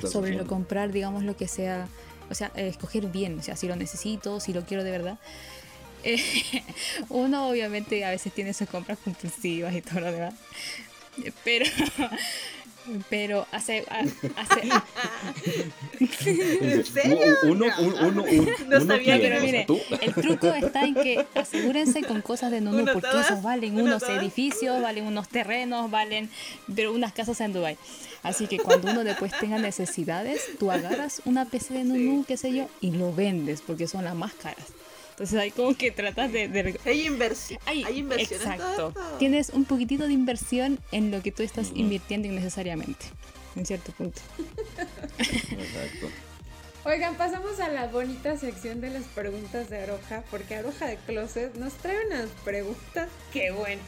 sobre 0.09 0.33
lo 0.33 0.47
comprar, 0.47 0.91
digamos, 0.91 1.23
lo 1.23 1.37
que 1.37 1.47
sea, 1.47 1.87
o 2.31 2.33
sea, 2.33 2.47
escoger 2.55 3.05
bien, 3.05 3.37
o 3.37 3.43
sea, 3.43 3.55
si 3.55 3.67
lo 3.67 3.75
necesito, 3.75 4.39
si 4.39 4.51
lo 4.51 4.65
quiero 4.65 4.83
de 4.83 4.89
verdad. 4.89 5.19
uno 7.09 7.49
obviamente 7.49 8.03
a 8.03 8.09
veces 8.09 8.33
tiene 8.33 8.55
sus 8.55 8.67
compras 8.67 8.97
compulsivas 9.03 9.75
y 9.75 9.83
todo 9.83 9.99
lo 9.99 10.11
demás, 10.11 10.33
pero 11.43 11.65
pero 13.09 13.45
hace, 13.51 13.85
hace... 14.35 14.61
¿En 16.61 16.85
serio? 16.85 17.35
Uno, 17.43 17.65
uno, 17.79 18.25
no 18.67 18.85
sabía 18.85 19.17
pero 19.19 19.41
mire, 19.41 19.65
el 20.01 20.13
truco 20.13 20.47
está 20.47 20.85
en 20.85 20.95
que 20.95 21.25
asegúrense 21.35 22.03
con 22.03 22.21
cosas 22.21 22.51
de 22.51 22.61
Nunu, 22.61 22.85
porque 22.93 23.19
esos 23.19 23.41
valen 23.41 23.79
unos 23.79 24.03
edificios, 24.03 24.81
valen 24.81 25.05
unos 25.05 25.27
terrenos, 25.29 25.89
valen 25.91 26.29
pero 26.73 26.93
unas 26.93 27.13
casas 27.13 27.39
en 27.41 27.53
Dubai. 27.53 27.77
Así 28.23 28.47
que 28.47 28.59
cuando 28.59 28.91
uno 28.91 29.03
después 29.03 29.31
tenga 29.39 29.57
necesidades, 29.57 30.41
tú 30.59 30.71
agarras 30.71 31.21
una 31.25 31.45
PC 31.45 31.73
de 31.73 31.83
Nunu, 31.83 32.23
qué 32.25 32.37
sé 32.37 32.53
yo, 32.53 32.67
y 32.79 32.91
lo 32.91 33.13
vendes, 33.13 33.61
porque 33.61 33.87
son 33.87 34.03
las 34.03 34.15
más 34.15 34.33
caras. 34.33 34.67
Entonces 35.21 35.39
ahí 35.39 35.51
como 35.51 35.75
que 35.77 35.91
tratas 35.91 36.31
de... 36.31 36.79
Hay 36.83 37.05
inversión. 37.05 37.59
Hay, 37.67 37.85
inversión. 37.95 38.41
Exacto. 38.41 38.91
Tienes 39.19 39.49
un 39.49 39.65
poquitito 39.65 40.07
de 40.07 40.13
inversión 40.13 40.79
en 40.91 41.11
lo 41.11 41.21
que 41.21 41.31
tú 41.31 41.43
estás 41.43 41.69
invirtiendo 41.75 42.27
innecesariamente, 42.27 43.05
en 43.55 43.63
cierto 43.67 43.91
punto. 43.91 44.19
Exacto. 45.19 46.09
Oigan, 46.85 47.17
pasamos 47.17 47.59
a 47.59 47.69
la 47.69 47.85
bonita 47.85 48.35
sección 48.35 48.81
de 48.81 48.89
las 48.89 49.03
preguntas 49.03 49.69
de 49.69 49.83
Aroja, 49.83 50.23
porque 50.31 50.55
Aroja 50.55 50.87
de 50.87 50.97
Closet 50.97 51.53
nos 51.53 51.73
trae 51.73 52.03
unas 52.07 52.29
preguntas 52.43 53.07
que 53.31 53.51
bueno. 53.51 53.81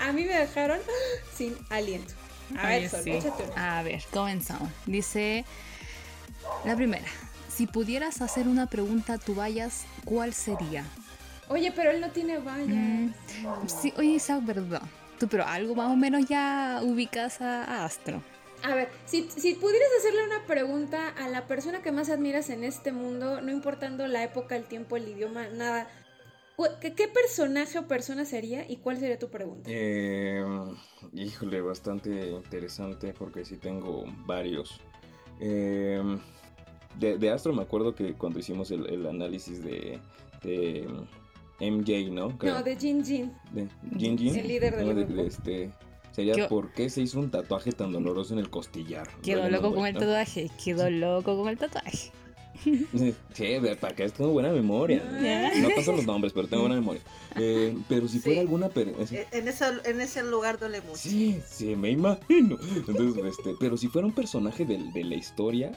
A 0.00 0.12
mí 0.12 0.24
me 0.24 0.38
dejaron 0.38 0.80
sin 1.36 1.54
aliento. 1.68 2.14
A 2.58 2.68
ver, 2.68 2.90
A 3.56 3.82
ver, 3.82 4.02
comenzamos. 4.10 4.70
Dice 4.86 5.44
la 6.64 6.74
primera. 6.74 7.04
Si 7.56 7.66
pudieras 7.66 8.20
hacer 8.20 8.48
una 8.48 8.66
pregunta 8.66 9.14
a 9.14 9.18
tu 9.18 9.34
vallas, 9.34 9.86
¿cuál 10.04 10.34
sería? 10.34 10.84
Oye, 11.48 11.72
pero 11.74 11.90
él 11.90 12.02
no 12.02 12.10
tiene 12.10 12.36
vallas. 12.36 12.68
Mm, 12.68 13.14
sí, 13.66 13.94
oye, 13.96 14.16
esa 14.16 14.36
es 14.36 14.44
verdad. 14.44 14.82
Tú, 15.18 15.26
pero 15.26 15.46
algo 15.46 15.74
más 15.74 15.90
o 15.90 15.96
menos 15.96 16.26
ya 16.26 16.82
ubicas 16.84 17.40
a, 17.40 17.86
Astro. 17.86 18.22
A 18.62 18.74
ver, 18.74 18.90
si, 19.06 19.22
pudieras 19.22 19.88
hacerle 19.98 20.26
una 20.26 20.44
pregunta 20.46 21.08
a 21.08 21.30
la 21.30 21.46
persona 21.46 21.80
que 21.80 21.92
más 21.92 22.10
admiras 22.10 22.50
en 22.50 22.62
este 22.62 22.92
mundo, 22.92 23.40
no 23.40 23.50
importando 23.50 24.06
la 24.06 24.22
época, 24.22 24.54
el 24.54 24.64
tiempo, 24.64 24.98
el 24.98 25.08
idioma, 25.08 25.48
nada, 25.48 25.88
¿qué, 26.82 27.08
personaje 27.08 27.78
o 27.78 27.88
persona 27.88 28.26
sería 28.26 28.70
y 28.70 28.76
cuál 28.76 28.98
sería 28.98 29.18
tu 29.18 29.30
pregunta? 29.30 29.70
Eh, 29.72 30.44
híjole, 31.14 31.62
bastante 31.62 32.10
interesante 32.32 33.14
porque 33.14 33.46
sí 33.46 33.56
tengo 33.56 34.04
varios. 34.26 34.78
Eh, 35.40 36.02
de, 36.98 37.30
Astro 37.30 37.52
me 37.52 37.62
acuerdo 37.62 37.94
que 37.94 38.14
cuando 38.14 38.38
hicimos 38.38 38.70
el, 38.70 39.06
análisis 39.06 39.62
de, 39.62 39.98
de 40.42 40.86
MJ, 41.60 42.10
¿no? 42.10 42.36
No, 42.42 42.62
de 42.62 42.76
Jin 42.76 43.04
Jin. 43.04 43.32
De 43.52 43.68
Jin 43.98 44.18
Jin. 44.18 44.36
El 44.36 44.48
líder 44.48 44.76
del 44.76 45.20
este, 45.20 45.70
Sería 46.16 46.48
por 46.48 46.72
qué 46.72 46.88
se 46.88 47.02
hizo 47.02 47.20
un 47.20 47.30
tatuaje 47.30 47.72
tan 47.72 47.92
doloroso 47.92 48.32
en 48.32 48.38
el 48.38 48.48
costillar. 48.48 49.06
Quedó 49.22 49.50
loco 49.50 49.74
con 49.74 49.86
el 49.86 49.92
tatuaje, 49.92 50.50
quedó 50.64 50.88
loco 50.88 51.36
con 51.36 51.50
el 51.50 51.58
tatuaje. 51.58 52.10
Sí, 53.34 53.58
para 53.78 53.94
que 53.94 54.08
tengo 54.08 54.30
buena 54.30 54.50
memoria. 54.50 55.04
No 55.60 55.68
paso 55.76 55.92
los 55.92 56.06
nombres, 56.06 56.32
pero 56.32 56.48
tengo 56.48 56.62
buena 56.62 56.76
memoria. 56.76 57.02
Eh, 57.36 57.76
pero 57.86 58.08
si 58.08 58.18
fuera 58.18 58.40
alguna... 58.40 58.70
Eh, 58.74 59.26
en, 59.30 59.46
ese, 59.46 59.66
en 59.84 60.00
ese 60.00 60.22
lugar 60.22 60.58
duele 60.58 60.80
mucho. 60.80 60.96
Sí, 60.96 61.38
sí, 61.46 61.76
me 61.76 61.90
imagino. 61.90 62.56
Entonces, 62.88 63.22
este, 63.26 63.54
pero 63.60 63.76
si 63.76 63.88
fuera 63.88 64.06
un 64.06 64.14
personaje 64.14 64.64
de, 64.64 64.78
de 64.94 65.04
la 65.04 65.16
historia, 65.16 65.72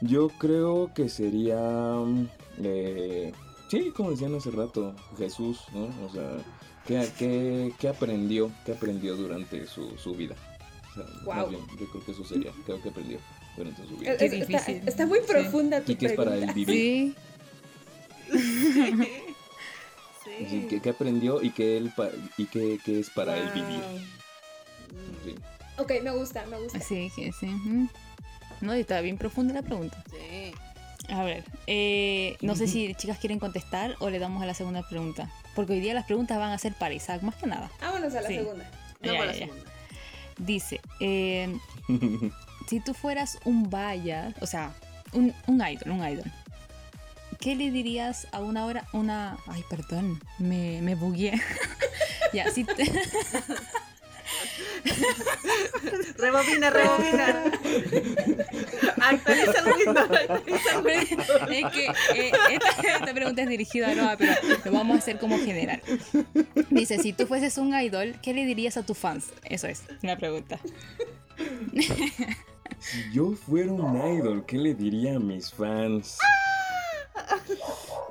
yo 0.00 0.28
creo 0.28 0.92
que 0.94 1.08
sería. 1.08 1.58
Mm, 1.58 2.28
eh, 2.62 3.32
sí, 3.70 3.92
como 3.94 4.10
decían 4.10 4.34
hace 4.34 4.50
rato, 4.50 4.94
Jesús, 5.16 5.60
¿no? 5.72 5.90
O 6.06 6.10
sea, 6.12 6.38
¿qué, 6.86 7.72
qué, 7.78 7.88
aprendió? 7.88 8.50
¿Qué 8.64 8.72
aprendió 8.72 9.16
durante 9.16 9.66
su, 9.66 9.96
su 9.98 10.14
vida? 10.14 10.34
wow. 11.24 11.50
yo 11.50 11.86
creo 11.90 12.04
que 12.04 12.12
eso 12.12 12.24
sería. 12.24 12.52
Creo 12.64 12.82
que 12.82 12.88
aprendió 12.88 13.18
durante 13.56 13.86
su 13.86 13.96
vida. 13.96 14.14
está, 14.14 15.06
muy 15.06 15.20
profunda 15.20 15.80
tu 15.80 15.92
¿Y 15.92 15.96
qué 15.96 16.06
es 16.06 16.12
para 16.12 16.36
él 16.36 16.52
vivir? 16.52 17.14
Sí. 18.30 18.46
sí. 20.24 20.80
¿qué, 20.82 20.90
aprendió 20.90 21.42
y 21.42 21.50
qué, 21.50 21.76
él 21.76 21.92
y 22.36 22.46
qué, 22.46 22.78
qué 22.84 23.00
es 23.00 23.10
para 23.10 23.36
él 23.36 23.50
vivir? 23.54 23.82
Sí. 25.24 25.34
Ok, 25.78 25.92
me 26.02 26.10
gusta, 26.10 26.44
me 26.46 26.58
gusta. 26.58 26.80
Sí, 26.80 27.10
sí, 27.14 27.30
sí. 27.32 27.48
¿No? 28.60 28.76
Y 28.76 28.80
está 28.80 29.00
bien 29.00 29.18
profunda 29.18 29.54
la 29.54 29.62
pregunta. 29.62 30.02
Sí. 30.10 30.52
A 31.08 31.24
ver, 31.24 31.44
eh, 31.66 32.36
no 32.40 32.54
sé 32.54 32.66
si 32.68 32.94
chicas 32.94 33.18
quieren 33.18 33.38
contestar 33.38 33.96
o 34.00 34.10
le 34.10 34.18
damos 34.18 34.42
a 34.42 34.46
la 34.46 34.54
segunda 34.54 34.82
pregunta. 34.88 35.30
Porque 35.54 35.72
hoy 35.72 35.80
día 35.80 35.94
las 35.94 36.04
preguntas 36.04 36.38
van 36.38 36.52
a 36.52 36.58
ser 36.58 36.74
para 36.74 36.94
Isaac, 36.94 37.22
más 37.22 37.34
que 37.36 37.46
nada. 37.46 37.70
Vámonos 37.80 38.14
a 38.14 38.20
la 38.20 38.28
segunda. 38.28 38.70
a 39.02 39.06
la 39.06 39.34
segunda. 39.34 39.64
Dice, 40.38 40.80
eh, 41.00 41.58
si 42.68 42.80
tú 42.80 42.94
fueras 42.94 43.38
un 43.44 43.68
vaya, 43.70 44.34
o 44.40 44.46
sea, 44.46 44.72
un, 45.12 45.34
un 45.46 45.66
idol, 45.66 45.90
un 45.90 46.06
idol, 46.06 46.32
¿qué 47.40 47.56
le 47.56 47.70
dirías 47.70 48.28
a 48.32 48.40
una 48.40 48.66
hora, 48.66 48.86
una... 48.92 49.36
Ay, 49.46 49.64
perdón, 49.68 50.20
me, 50.38 50.80
me 50.82 50.94
bugué. 50.94 51.40
ya, 52.32 52.50
si... 52.50 52.64
rebobina, 56.18 56.70
rebobina. 56.70 57.44
Actualiza 59.00 59.58
el 59.58 59.72
Windows. 59.74 60.10
Es 61.50 61.72
que 61.72 61.86
eh, 62.14 62.32
esta, 62.50 63.14
pregunta 63.14 63.42
es 63.42 63.48
dirigida 63.48 63.90
a 63.90 63.94
Noah, 63.94 64.16
pero 64.16 64.32
lo 64.64 64.72
vamos 64.72 64.96
a 64.96 64.98
hacer 64.98 65.18
como 65.18 65.38
general. 65.38 65.82
Dice, 66.70 66.98
si 66.98 67.12
tú 67.12 67.26
fueses 67.26 67.58
un 67.58 67.78
idol, 67.78 68.16
¿qué 68.22 68.34
le 68.34 68.44
dirías 68.44 68.76
a 68.76 68.82
tus 68.84 68.98
fans? 68.98 69.32
Eso 69.44 69.66
es, 69.66 69.82
una 70.02 70.16
pregunta. 70.16 70.58
Si 72.80 73.12
yo 73.12 73.32
fuera 73.32 73.72
un 73.72 73.96
idol, 74.16 74.44
¿qué 74.46 74.58
le 74.58 74.74
diría 74.74 75.16
a 75.16 75.18
mis 75.18 75.52
fans? 75.52 76.18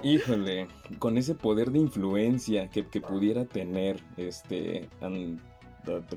Híjole, 0.03 0.67
con 1.00 1.17
ese 1.17 1.33
poder 1.36 1.71
de 1.71 1.79
influencia 1.79 2.69
que, 2.69 2.86
que 2.86 3.01
pudiera 3.01 3.45
tener, 3.45 4.00
este, 4.17 4.89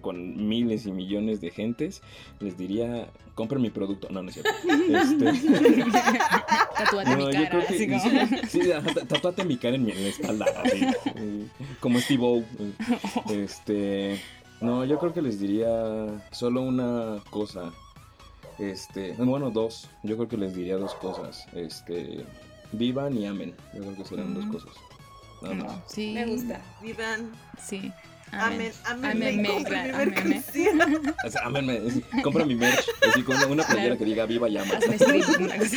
con 0.01 0.49
miles 0.49 0.87
y 0.87 0.93
millones 0.93 1.41
de 1.41 1.51
gentes, 1.51 2.03
les 2.41 2.57
diría, 2.57 3.09
compren 3.35 3.63
mi 3.63 3.71
producto. 3.71 4.09
No, 4.11 4.23
no 4.23 4.29
es 4.29 4.35
cierto. 4.35 4.51
Este... 4.91 5.33
Tatuate 6.77 7.17
mi 7.17 7.33
cara. 7.33 7.67
sí, 8.49 8.61
tatuate 9.09 9.45
mi 9.45 9.57
cara 9.57 9.77
en 9.77 9.85
mi 9.85 9.93
espalda. 9.93 10.47
como 11.81 12.01
Steve 12.01 12.23
O. 12.23 12.43
Este. 13.31 14.21
No, 14.61 14.85
yo 14.85 14.99
creo 14.99 15.13
que 15.13 15.23
les 15.23 15.41
diría 15.41 15.69
solo 16.33 16.63
una 16.63 17.23
cosa. 17.31 17.73
Este, 18.59 19.13
bueno, 19.13 19.51
dos. 19.51 19.89
Yo 20.03 20.17
creo 20.17 20.29
que 20.29 20.37
les 20.37 20.55
diría 20.55 20.77
dos 20.77 20.95
cosas. 20.97 21.47
Este, 21.55 22.25
vivan 22.73 23.17
y 23.17 23.27
amen. 23.27 23.55
Yo 23.75 23.81
creo 23.81 23.97
que 23.97 24.05
serán 24.05 24.35
dos 24.35 24.45
cosas. 24.47 24.73
Nada 25.43 25.55
más. 25.55 25.79
Sí. 25.87 26.13
Me 26.13 26.27
gusta. 26.27 26.61
Vivan. 26.83 27.33
Sí. 27.59 27.91
Amén, 28.33 28.73
amén, 28.85 29.23
amén, 29.23 30.45
Amenme, 31.43 32.03
compra 32.23 32.45
mi 32.45 32.55
merch, 32.55 32.87
así 33.09 33.23
con 33.23 33.37
una 33.51 33.65
playera 33.65 33.97
que 33.97 34.05
diga 34.05 34.25
viva 34.27 34.49
llama. 34.49 34.75
Hazme 34.75 34.95
strip, 34.97 35.41
una 35.41 35.59
cosa 35.59 35.77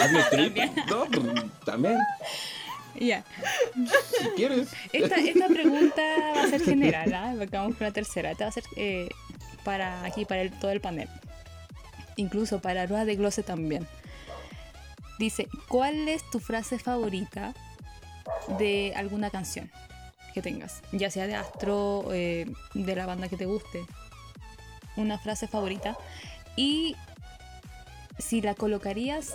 Hazme 0.00 0.20
strip, 0.20 0.56
no, 0.88 1.06
también. 1.64 1.98
Ya. 2.98 3.24
Si 4.18 4.28
quieres. 4.36 4.68
Esta, 4.92 5.16
esta 5.16 5.48
pregunta 5.48 6.02
va 6.36 6.42
a 6.42 6.48
ser 6.48 6.62
general, 6.62 7.14
¿ah? 7.14 7.34
Porque 7.38 7.56
vamos 7.56 7.76
con 7.76 7.86
la 7.86 7.92
tercera. 7.92 8.32
Esta 8.32 8.44
va 8.44 8.50
a 8.50 8.52
ser 8.52 8.64
eh, 8.76 9.08
para 9.64 10.04
aquí, 10.04 10.24
para 10.24 10.42
el, 10.42 10.50
todo 10.50 10.70
el 10.70 10.80
panel. 10.80 11.08
Incluso 12.16 12.60
para 12.60 12.86
Rueda 12.86 13.04
de 13.04 13.16
Glose 13.16 13.42
también. 13.42 13.86
Dice, 15.18 15.48
¿cuál 15.68 16.08
es 16.08 16.28
tu 16.30 16.40
frase 16.40 16.78
favorita 16.78 17.54
de 18.58 18.92
alguna 18.96 19.30
canción 19.30 19.70
que 20.34 20.42
tengas? 20.42 20.82
Ya 20.92 21.10
sea 21.10 21.26
de 21.26 21.34
Astro, 21.34 22.06
eh, 22.12 22.50
de 22.74 22.96
la 22.96 23.06
banda 23.06 23.28
que 23.28 23.36
te 23.36 23.46
guste. 23.46 23.84
Una 24.96 25.18
frase 25.18 25.46
favorita. 25.48 25.96
Y 26.56 26.96
si 28.18 28.40
la 28.40 28.54
colocarías 28.54 29.34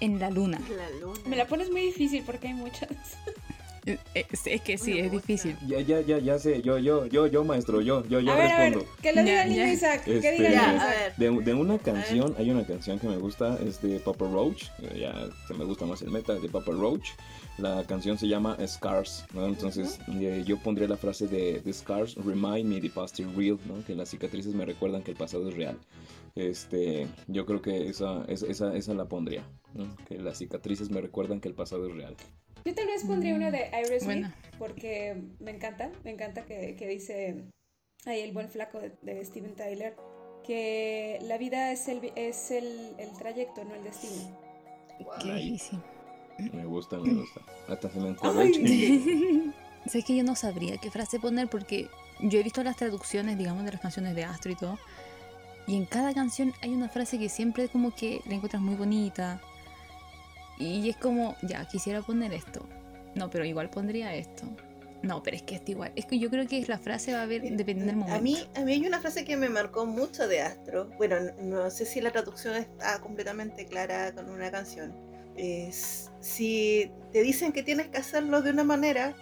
en 0.00 0.18
la 0.18 0.30
luna. 0.30 0.60
La 0.76 0.90
luna. 1.00 1.20
Me 1.26 1.36
la 1.36 1.46
pones 1.46 1.70
muy 1.70 1.82
difícil 1.82 2.22
porque 2.24 2.48
hay 2.48 2.54
muchas. 2.54 2.88
Es, 3.84 4.46
es 4.46 4.60
que 4.60 4.78
sí, 4.78 4.98
es 4.98 5.10
difícil. 5.10 5.56
Ya, 5.66 5.80
ya, 5.80 6.00
ya, 6.00 6.18
ya 6.18 6.38
sé. 6.38 6.62
Yo, 6.62 6.78
yo, 6.78 7.06
yo, 7.06 7.26
yo, 7.26 7.42
maestro, 7.44 7.80
yo, 7.80 8.06
yo, 8.06 8.20
yo 8.20 8.32
a 8.32 8.36
ver, 8.36 8.52
a 8.52 8.58
ver, 8.58 8.74
respondo. 8.74 8.92
que 9.02 9.12
lo 9.12 9.22
diga 9.22 9.34
Ya, 9.34 9.42
el 9.44 9.48
niño 9.50 9.62
ya. 9.64 9.72
Isaac. 9.72 10.04
Que 10.04 10.16
Este, 10.18 10.32
diga 10.32 10.50
Isaac. 10.50 11.16
ver. 11.18 11.36
De, 11.36 11.44
de 11.44 11.54
una 11.54 11.78
canción, 11.78 12.34
hay 12.38 12.50
una 12.50 12.64
canción 12.64 12.98
que 13.00 13.08
me 13.08 13.16
gusta, 13.16 13.58
es 13.66 13.82
de 13.82 13.98
Papa 13.98 14.28
Roach, 14.30 14.64
eh, 14.82 14.98
ya 15.00 15.28
se 15.48 15.54
me 15.54 15.64
gusta 15.64 15.84
más 15.86 16.00
el 16.02 16.10
metal 16.10 16.40
de 16.40 16.48
Papa 16.48 16.70
Roach. 16.72 17.08
La 17.58 17.84
canción 17.84 18.16
se 18.18 18.28
llama 18.28 18.56
Scars, 18.66 19.26
¿no? 19.34 19.46
Entonces 19.46 19.98
eh, 20.08 20.42
yo 20.46 20.58
pondría 20.58 20.88
la 20.88 20.96
frase 20.96 21.26
de, 21.26 21.60
de 21.60 21.72
Scars, 21.72 22.14
remind 22.16 22.64
me 22.66 22.80
the 22.80 22.88
past 22.88 23.18
is 23.20 23.26
real, 23.34 23.58
¿no? 23.66 23.84
Que 23.84 23.94
las 23.94 24.08
cicatrices 24.10 24.54
me 24.54 24.64
recuerdan 24.64 25.02
que 25.02 25.10
el 25.10 25.16
pasado 25.16 25.48
es 25.48 25.54
real. 25.56 25.76
Este, 26.34 27.08
yo 27.26 27.44
creo 27.44 27.60
que 27.60 27.88
esa, 27.88 28.24
esa, 28.26 28.46
esa, 28.46 28.74
esa 28.74 28.94
la 28.94 29.04
pondría, 29.04 29.42
¿no? 29.74 29.94
Que 30.08 30.18
las 30.18 30.38
cicatrices 30.38 30.88
me 30.88 31.00
recuerdan 31.02 31.40
que 31.40 31.48
el 31.48 31.54
pasado 31.54 31.86
es 31.88 31.94
real. 31.94 32.16
Yo 32.64 32.74
tal 32.74 32.86
vez 32.86 33.04
pondría 33.04 33.34
una 33.34 33.50
de 33.50 33.70
Iris 33.86 34.04
Buena. 34.04 34.34
porque 34.58 35.20
me 35.40 35.50
encanta, 35.50 35.90
me 36.04 36.10
encanta 36.10 36.44
que, 36.44 36.76
que 36.76 36.86
dice 36.86 37.44
ahí 38.06 38.20
el 38.20 38.32
buen 38.32 38.48
flaco 38.48 38.78
de, 38.78 38.92
de 39.02 39.24
Steven 39.24 39.54
Tyler 39.54 39.96
que 40.42 41.18
la 41.22 41.38
vida 41.38 41.72
es 41.72 41.88
el 41.88 42.12
es 42.16 42.50
el, 42.50 42.94
el 42.98 43.12
trayecto, 43.16 43.64
no 43.64 43.74
el 43.74 43.84
destino. 43.84 44.36
Qué 45.20 45.32
difícil. 45.34 45.80
Me 46.52 46.64
gusta, 46.64 46.98
me 46.98 47.14
gusta. 47.14 47.40
Hasta 47.68 47.90
se 47.90 48.00
me 48.00 48.50
chingue. 48.52 49.52
Sé 49.86 50.02
que 50.02 50.16
yo 50.16 50.22
no 50.22 50.36
sabría 50.36 50.76
qué 50.78 50.90
frase 50.90 51.18
poner 51.18 51.48
porque 51.48 51.88
yo 52.20 52.38
he 52.38 52.42
visto 52.42 52.62
las 52.62 52.76
traducciones, 52.76 53.36
digamos, 53.36 53.64
de 53.64 53.72
las 53.72 53.80
canciones 53.80 54.14
de 54.14 54.24
Astro 54.24 54.52
y 54.52 54.56
todo. 54.56 54.78
Y 55.66 55.76
en 55.76 55.86
cada 55.86 56.14
canción 56.14 56.52
hay 56.60 56.70
una 56.70 56.88
frase 56.88 57.18
que 57.18 57.28
siempre 57.28 57.68
como 57.68 57.94
que 57.94 58.20
la 58.26 58.34
encuentras 58.34 58.62
muy 58.62 58.74
bonita. 58.74 59.40
Y 60.58 60.88
es 60.88 60.96
como, 60.96 61.36
ya, 61.42 61.66
quisiera 61.66 62.02
poner 62.02 62.32
esto. 62.32 62.66
No, 63.14 63.30
pero 63.30 63.44
igual 63.44 63.68
pondría 63.70 64.14
esto. 64.14 64.44
No, 65.02 65.22
pero 65.22 65.36
es 65.36 65.42
que 65.42 65.56
esto 65.56 65.72
igual. 65.72 65.92
Es 65.96 66.06
que 66.06 66.18
yo 66.20 66.30
creo 66.30 66.46
que 66.46 66.64
la 66.68 66.78
frase 66.78 67.12
va 67.12 67.22
a 67.22 67.26
ver 67.26 67.42
dependiendo 67.42 67.86
del 67.86 67.96
momento. 67.96 68.16
A 68.16 68.20
mí, 68.20 68.38
a 68.54 68.60
mí 68.60 68.72
hay 68.72 68.86
una 68.86 69.00
frase 69.00 69.24
que 69.24 69.36
me 69.36 69.48
marcó 69.48 69.84
mucho 69.84 70.28
de 70.28 70.40
Astro. 70.42 70.88
Bueno, 70.96 71.16
no, 71.40 71.64
no 71.64 71.70
sé 71.70 71.84
si 71.84 72.00
la 72.00 72.12
traducción 72.12 72.54
está 72.54 73.00
completamente 73.00 73.66
clara 73.66 74.14
con 74.14 74.30
una 74.30 74.50
canción. 74.52 74.94
Es, 75.36 76.10
si 76.20 76.92
te 77.12 77.22
dicen 77.22 77.52
que 77.52 77.62
tienes 77.64 77.88
que 77.88 77.98
hacerlo 77.98 78.42
de 78.42 78.50
una 78.50 78.62
manera, 78.64 79.14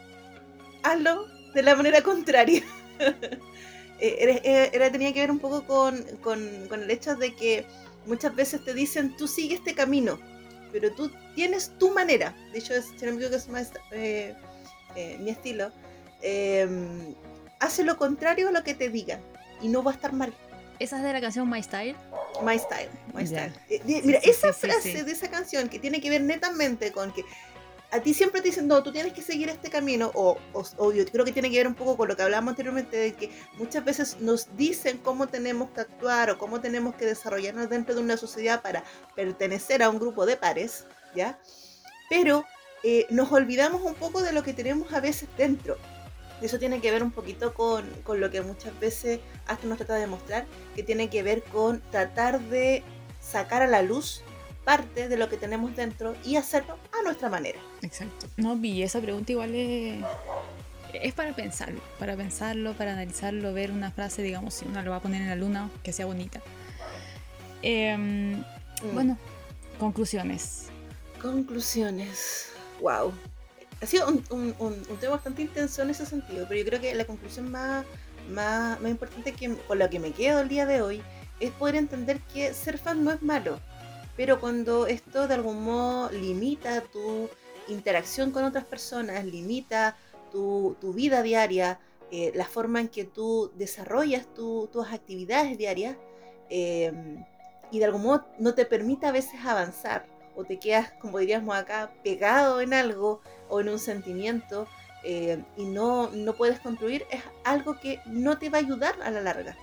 hazlo 0.83 1.25
de 1.55 1.63
la 1.63 1.75
manera 1.77 2.03
contraria. 2.03 2.63
Eh, 4.03 4.17
era, 4.21 4.33
era- 4.43 4.65
era- 4.73 4.91
tenía 4.91 5.13
que 5.13 5.21
ver 5.21 5.31
un 5.31 5.39
poco 5.41 5.65
con, 5.67 6.03
con- 6.23 6.67
con 6.71 6.83
el 6.83 6.91
hecho 6.91 7.17
de 7.17 7.35
que 7.35 7.67
muchas 8.07 8.35
veces 8.35 8.65
te 8.65 8.73
dicen, 8.73 9.15
tú 9.15 9.29
sigue 9.29 9.55
este 9.57 9.75
camino, 9.75 10.19
pero 10.73 10.93
tú 10.93 11.11
tienes 11.35 11.73
tu 11.79 11.91
manera. 11.93 12.35
De 12.53 12.59
hecho, 12.59 12.75
es, 12.75 12.87
si 12.99 13.05
no 13.07 13.13
me 13.13 13.17
equivoco, 13.19 13.37
es 13.37 13.49
más, 13.49 13.71
eh, 13.93 14.35
eh, 14.97 15.17
mi 15.21 15.31
estilo. 15.31 15.71
Em, 16.23 17.15
hace 17.59 17.85
lo 17.85 17.97
contrario 17.97 18.49
a 18.49 18.53
lo 18.53 18.63
que 18.63 18.75
te 18.75 18.89
digan 18.89 19.21
y 19.61 19.69
no 19.69 19.83
va 19.83 19.93
a 19.93 19.95
estar 19.95 20.13
mal. 20.13 20.33
Esa 20.79 20.97
es 20.99 21.03
de 21.03 21.13
la 21.13 21.21
canción 21.21 21.49
My 21.49 21.63
Style. 21.63 21.95
My 22.43 22.59
style, 22.59 22.89
my 23.13 23.27
style. 23.27 23.53
Eh, 23.69 23.81
de- 23.85 23.95
Sí, 24.01 24.03
mira, 24.05 24.21
sí, 24.21 24.31
esa 24.31 24.53
sí, 24.53 24.61
sí, 24.61 24.67
frase 24.67 24.93
sí. 24.99 25.03
de 25.03 25.13
esa 25.13 25.29
canción 25.31 25.69
que 25.69 25.79
tiene 25.79 26.01
que 26.01 26.09
ver 26.09 26.23
netamente 26.23 26.91
con 26.93 27.13
que 27.13 27.23
a 27.93 28.01
ti 28.01 28.15
siempre 28.15 28.41
te 28.41 28.49
dicen, 28.49 28.69
no, 28.69 28.83
tú 28.83 28.93
tienes 28.93 29.13
que 29.13 29.23
seguir 29.23 29.49
este 29.49 29.69
camino, 29.69 30.11
o, 30.15 30.39
o, 30.53 30.65
o 30.77 30.93
yo 30.93 31.05
creo 31.07 31.25
que 31.25 31.33
tiene 31.33 31.51
que 31.51 31.57
ver 31.57 31.67
un 31.67 31.75
poco 31.75 31.97
con 31.97 32.09
lo 32.09 32.17
que 32.17 32.23
hablábamos 32.23 32.53
anteriormente, 32.53 32.97
de 32.97 33.15
que 33.15 33.31
muchas 33.55 33.85
veces 33.85 34.21
nos 34.21 34.57
dicen 34.57 34.99
cómo 34.99 35.27
tenemos 35.27 35.71
que 35.71 35.81
actuar 35.81 36.31
o 36.31 36.39
cómo 36.39 36.61
tenemos 36.61 36.95
que 36.95 37.07
desarrollarnos 37.07 37.69
dentro 37.69 37.95
de 37.95 38.01
una 38.01 38.17
sociedad 38.17 38.63
para 38.63 38.85
pertenecer 39.17 39.83
a 39.83 39.91
un 39.91 39.99
grupo 39.99 40.25
de 40.25 40.37
pares, 40.37 40.87
¿ya? 41.15 41.39
Pero 42.09 42.45
eh, 42.85 43.07
nos 43.11 43.33
olvidamos 43.33 43.83
un 43.83 43.95
poco 43.95 44.23
de 44.23 44.33
lo 44.33 44.43
que 44.43 44.53
tenemos 44.53 44.93
a 44.93 45.01
veces 45.01 45.29
dentro. 45.37 45.77
Eso 46.41 46.59
tiene 46.59 46.81
que 46.81 46.91
ver 46.91 47.03
un 47.03 47.11
poquito 47.11 47.53
con, 47.53 47.87
con 48.03 48.21
lo 48.21 48.31
que 48.31 48.41
muchas 48.41 48.79
veces 48.81 49.21
hasta 49.47 49.67
nos 49.67 49.79
trata 49.79 49.97
de 49.97 50.07
mostrar, 50.07 50.47
que 50.75 50.83
tiene 50.83 51.11
que 51.11 51.23
ver 51.23 51.43
con 51.43 51.83
tratar 51.91 52.41
de 52.41 52.83
sacar 53.21 53.63
a 53.63 53.67
la 53.67 53.83
luz 53.83 54.23
parte 54.65 55.09
de 55.09 55.17
lo 55.17 55.29
que 55.29 55.37
tenemos 55.37 55.75
dentro 55.77 56.15
y 56.25 56.37
hacerlo 56.37 56.79
a 57.01 57.03
nuestra 57.03 57.29
manera. 57.29 57.59
Exacto. 57.83 58.27
No, 58.37 58.57
vi 58.57 58.83
esa 58.83 59.01
pregunta 59.01 59.33
igual 59.33 59.55
es, 59.55 60.05
es 60.95 61.13
para 61.15 61.35
pensarlo, 61.35 61.81
para 61.99 62.17
pensarlo, 62.17 62.73
para 62.75 62.93
analizarlo, 62.93 63.53
ver 63.53 63.71
una 63.73 63.91
frase, 63.91 64.23
digamos, 64.23 64.55
si 64.55 64.67
uno 64.67 64.83
lo 64.83 64.91
va 64.91 64.97
a 64.97 65.01
poner 65.01 65.23
en 65.23 65.29
la 65.29 65.37
luna, 65.37 65.71
que 65.83 65.93
sea 65.93 66.07
bonita. 66.07 66.41
Em, 67.63 68.43
Mm. 68.83 68.95
Bueno, 68.95 69.19
conclusiones. 69.79 70.69
Conclusiones. 71.21 72.47
Wow. 72.81 73.13
Ha 73.83 73.87
sido 73.87 74.09
un, 74.09 74.25
un- 74.31 74.55
un- 74.59 74.83
un 74.89 74.97
tema 74.99 75.17
bastante 75.17 75.43
intenso 75.43 75.83
en 75.83 75.91
ese 75.91 76.07
sentido, 76.07 76.47
pero 76.49 76.61
yo 76.61 76.67
creo 76.67 76.81
que 76.81 76.95
la 76.95 77.05
conclusión 77.05 77.51
más, 77.51 77.85
más, 78.31 78.81
más 78.81 78.91
importante 78.91 79.33
que, 79.33 79.55
con 79.55 79.79
la 79.79 79.91
que 79.91 79.99
me 79.99 80.13
quedo 80.13 80.41
el 80.41 80.49
día 80.49 80.65
de 80.65 80.81
hoy 80.81 81.03
es 81.41 81.51
poder 81.53 81.75
entender 81.75 82.21
que 82.33 82.55
ser 82.55 82.79
fan 82.79 83.05
no 83.05 83.11
es 83.13 83.21
malo, 83.21 83.61
pero 84.21 84.39
cuando 84.39 84.87
esto 84.87 85.27
de 85.29 85.33
algún 85.33 85.65
modo 85.65 86.11
limita 86.11 86.83
tu 86.83 87.31
interacción 87.69 88.33
con 88.33 88.45
otras 88.45 88.67
personas, 88.67 89.25
limita 89.25 89.97
tu, 90.31 90.77
tu 90.79 90.93
vida 90.93 91.23
diaria, 91.23 91.81
eh, 92.11 92.31
la 92.35 92.45
forma 92.45 92.83
en 92.83 92.89
que 92.89 93.07
tú 93.07 93.51
desarrollas 93.55 94.27
tu- 94.35 94.69
tus 94.71 94.87
actividades 94.89 95.57
diarias, 95.57 95.97
eh, 96.51 96.93
y 97.71 97.79
de 97.79 97.85
algún 97.87 98.03
modo 98.03 98.27
no 98.39 98.53
te 98.53 98.67
permite 98.67 99.07
a 99.07 99.13
veces 99.13 99.41
avanzar 99.43 100.05
o 100.37 100.45
te 100.45 100.59
quedas, 100.59 100.93
como 101.01 101.17
diríamos 101.19 101.57
acá, 101.57 101.91
pegado 102.05 102.61
en 102.61 102.75
algo 102.75 103.23
o 103.49 103.63
en 103.63 103.71
un 103.71 103.79
sentimiento 103.79 104.67
eh, 105.03 105.43
y 105.57 105.65
no, 105.65 106.11
no 106.11 106.35
puedes 106.35 106.61
construir, 106.61 107.07
es 107.11 107.23
algo 107.43 107.81
que 107.81 108.03
no 108.05 108.37
te 108.37 108.51
va 108.51 108.59
a 108.59 108.61
ayudar 108.61 109.01
a 109.03 109.11
la 109.11 109.23
larga. 109.23 109.57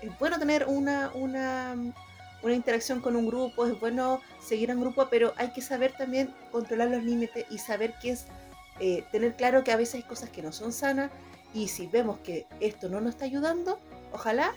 Es 0.00 0.18
bueno 0.18 0.38
tener 0.38 0.64
una, 0.68 1.12
una, 1.14 1.76
una 2.42 2.54
interacción 2.54 3.00
con 3.00 3.16
un 3.16 3.26
grupo, 3.26 3.66
es 3.66 3.78
bueno 3.78 4.20
seguir 4.42 4.70
a 4.70 4.74
un 4.74 4.80
grupo, 4.80 5.08
pero 5.10 5.32
hay 5.36 5.50
que 5.52 5.60
saber 5.62 5.92
también 5.92 6.34
controlar 6.50 6.88
los 6.88 7.02
límites 7.02 7.44
y 7.50 7.58
saber 7.58 7.94
qué 8.00 8.10
es, 8.10 8.26
eh, 8.80 9.04
tener 9.12 9.36
claro 9.36 9.62
que 9.64 9.72
a 9.72 9.76
veces 9.76 9.96
hay 9.96 10.02
cosas 10.02 10.30
que 10.30 10.42
no 10.42 10.52
son 10.52 10.72
sanas 10.72 11.10
y 11.52 11.68
si 11.68 11.86
vemos 11.86 12.18
que 12.20 12.46
esto 12.60 12.88
no 12.88 13.00
nos 13.00 13.10
está 13.14 13.24
ayudando, 13.26 13.78
ojalá 14.12 14.52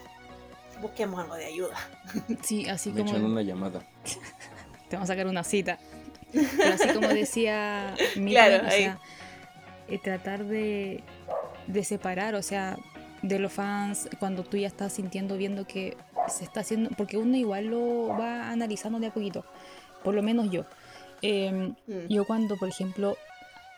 busquemos 0.80 1.20
algo 1.20 1.34
de 1.34 1.46
ayuda. 1.46 1.76
Sí, 2.42 2.68
así 2.68 2.90
Me 2.90 3.02
echan 3.02 3.14
como 3.16 3.26
una 3.26 3.42
llamada. 3.42 3.80
te 4.88 4.96
vamos 4.96 5.10
a 5.10 5.12
sacar 5.12 5.26
una 5.26 5.44
cita. 5.44 5.78
Pero 6.32 6.74
así 6.74 6.88
como 6.94 7.08
decía 7.08 7.94
Miriam, 8.16 8.48
Claro, 8.48 8.64
o 8.64 8.70
ahí. 8.70 8.82
sea, 8.82 8.98
eh, 9.88 9.98
tratar 10.02 10.44
de, 10.44 11.02
de 11.66 11.84
separar, 11.84 12.34
o 12.34 12.42
sea, 12.42 12.76
de 13.22 13.38
los 13.38 13.52
fans 13.52 14.08
cuando 14.18 14.42
tú 14.42 14.56
ya 14.56 14.66
estás 14.66 14.92
sintiendo, 14.94 15.36
viendo 15.36 15.66
que 15.66 15.96
se 16.28 16.44
está 16.44 16.60
haciendo, 16.60 16.90
porque 16.96 17.16
uno 17.16 17.36
igual 17.36 17.66
lo 17.66 18.08
va 18.18 18.50
analizando 18.50 18.98
de 19.00 19.06
a 19.08 19.12
poquito, 19.12 19.44
por 20.02 20.14
lo 20.14 20.22
menos 20.22 20.50
yo. 20.50 20.64
Em, 21.22 21.74
Mm. 21.86 22.06
yo 22.08 22.24
cuando, 22.26 22.56
por 22.56 22.68
ejemplo, 22.68 23.16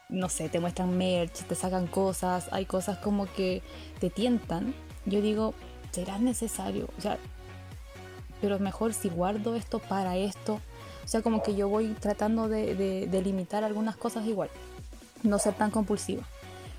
no 0.08 0.28
sé, 0.28 0.48
te 0.48 0.60
muestran 0.60 0.96
merch, 0.96 1.44
te 1.46 1.54
sacan 1.54 1.86
cosas, 1.86 2.48
hay 2.52 2.64
cosas 2.66 2.98
como 2.98 3.26
que 3.26 3.62
te 4.00 4.10
tientan, 4.10 4.74
yo 5.04 5.20
digo, 5.20 5.54
¿será 5.92 6.18
necesario? 6.18 6.88
O 6.98 7.00
sea, 7.00 7.18
pero 8.40 8.58
mejor 8.58 8.92
si 8.94 9.08
guardo 9.08 9.54
esto 9.56 9.78
para 9.78 10.16
esto. 10.16 10.60
O 11.04 11.08
sea, 11.08 11.22
como 11.22 11.42
que 11.42 11.54
yo 11.54 11.68
voy 11.68 11.94
tratando 12.00 12.48
de, 12.48 12.74
de- 12.74 13.06
de 13.06 13.22
limitar 13.22 13.62
algunas 13.64 13.96
cosas 13.96 14.26
igual, 14.26 14.50
no 15.22 15.38
ser 15.38 15.54
tan 15.54 15.70
compulsiva. 15.70 16.22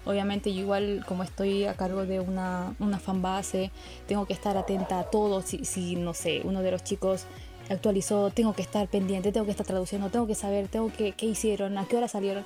Obviamente 0.07 0.53
yo 0.53 0.61
igual 0.61 1.03
como 1.07 1.23
estoy 1.23 1.65
a 1.65 1.73
cargo 1.75 2.05
de 2.05 2.19
una, 2.19 2.73
una 2.79 2.97
fanbase, 2.97 3.71
tengo 4.07 4.25
que 4.25 4.33
estar 4.33 4.55
atenta 4.57 4.99
a 4.99 5.03
todo. 5.03 5.41
Si, 5.41 5.65
si, 5.65 5.95
no 5.97 6.13
sé, 6.13 6.41
uno 6.43 6.61
de 6.61 6.71
los 6.71 6.83
chicos 6.83 7.25
actualizó, 7.69 8.29
tengo 8.31 8.53
que 8.53 8.61
estar 8.61 8.87
pendiente, 8.87 9.31
tengo 9.33 9.45
que 9.45 9.51
estar 9.51 9.65
traduciendo, 9.67 10.09
tengo 10.09 10.25
que 10.25 10.35
saber, 10.35 10.69
tengo 10.69 10.91
que 10.91 11.11
qué 11.11 11.25
hicieron, 11.25 11.77
a 11.77 11.85
qué 11.85 11.97
hora 11.97 12.07
salieron. 12.07 12.45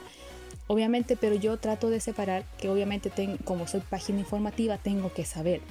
Obviamente, 0.67 1.15
pero 1.15 1.35
yo 1.35 1.57
trato 1.57 1.89
de 1.89 1.99
separar 1.99 2.43
que 2.57 2.69
obviamente 2.69 3.09
ten- 3.09 3.37
como 3.37 3.67
soy 3.67 3.81
página 3.81 4.19
informativa, 4.19 4.77
tengo 4.77 5.13
que 5.13 5.23
saber. 5.25 5.61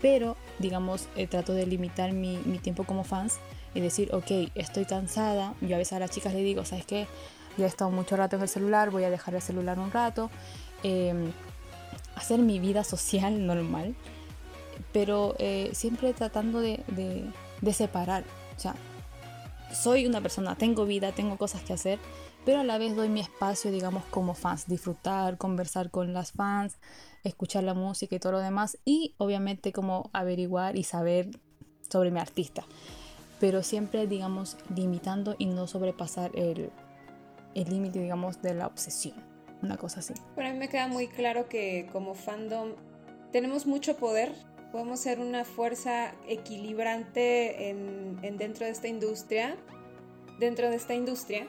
Pero, 0.00 0.36
digamos, 0.58 1.06
eh, 1.16 1.28
trato 1.28 1.52
de 1.54 1.66
limitar 1.66 2.12
mi, 2.12 2.38
mi 2.44 2.58
tiempo 2.58 2.82
como 2.84 3.04
fans 3.04 3.38
y 3.74 3.80
decir, 3.80 4.12
ok, 4.12 4.50
estoy 4.56 4.84
cansada. 4.84 5.54
Yo 5.60 5.76
a 5.76 5.78
veces 5.78 5.92
a 5.92 6.00
las 6.00 6.10
chicas 6.10 6.34
le 6.34 6.42
digo, 6.42 6.64
¿sabes 6.64 6.84
qué? 6.84 7.06
ya 7.58 7.66
he 7.66 7.68
estado 7.68 7.90
mucho 7.90 8.16
rato 8.16 8.36
en 8.36 8.42
el 8.42 8.48
celular, 8.48 8.88
voy 8.90 9.04
a 9.04 9.10
dejar 9.10 9.34
el 9.34 9.42
celular 9.42 9.78
un 9.78 9.90
rato, 9.92 10.30
em, 10.82 11.32
hacer 12.14 12.40
mi 12.40 12.58
vida 12.58 12.84
social 12.84 13.46
normal, 13.46 13.94
pero 14.92 15.34
eh, 15.38 15.70
siempre 15.72 16.12
tratando 16.12 16.60
de, 16.60 16.82
de 17.60 17.72
separar. 17.72 18.24
O 18.56 18.60
sea, 18.60 18.74
soy 19.72 20.06
una 20.06 20.20
persona, 20.20 20.56
tengo 20.56 20.84
vida, 20.84 21.12
tengo 21.12 21.36
cosas 21.36 21.62
que 21.62 21.72
hacer, 21.72 21.98
pero 22.44 22.60
a 22.60 22.64
la 22.64 22.78
vez 22.78 22.96
doy 22.96 23.08
mi 23.08 23.20
espacio, 23.20 23.70
digamos, 23.70 24.04
como 24.10 24.34
fans, 24.34 24.66
disfrutar, 24.66 25.38
conversar 25.38 25.90
con 25.90 26.12
las 26.12 26.32
fans, 26.32 26.76
escuchar 27.24 27.64
la 27.64 27.74
música 27.74 28.16
y 28.16 28.18
todo 28.18 28.32
lo 28.32 28.38
demás, 28.40 28.78
y 28.84 29.14
obviamente 29.18 29.72
como 29.72 30.10
averiguar 30.12 30.76
y 30.76 30.84
saber 30.84 31.30
sobre 31.88 32.10
mi 32.10 32.20
artista, 32.20 32.64
pero 33.40 33.62
siempre, 33.62 34.06
digamos, 34.06 34.56
limitando 34.74 35.36
y 35.38 35.46
no 35.46 35.66
sobrepasar 35.66 36.32
el 36.34 36.70
límite, 37.54 38.00
digamos, 38.00 38.42
de 38.42 38.54
la 38.54 38.66
obsesión, 38.66 39.14
una 39.62 39.76
cosa 39.76 40.00
así. 40.00 40.14
Para 40.34 40.52
mí 40.52 40.58
me 40.58 40.68
queda 40.68 40.88
muy 40.88 41.08
claro 41.08 41.48
que 41.48 41.88
como 41.92 42.14
fandom 42.14 42.72
tenemos 43.32 43.66
mucho 43.66 43.96
poder, 43.96 44.32
podemos 44.70 45.00
ser 45.00 45.20
una 45.20 45.44
fuerza 45.44 46.12
equilibrante 46.28 47.70
en, 47.70 48.18
en 48.22 48.36
dentro 48.36 48.66
de 48.66 48.72
esta 48.72 48.88
industria, 48.88 49.56
dentro 50.38 50.68
de 50.68 50.76
esta 50.76 50.94
industria, 50.94 51.46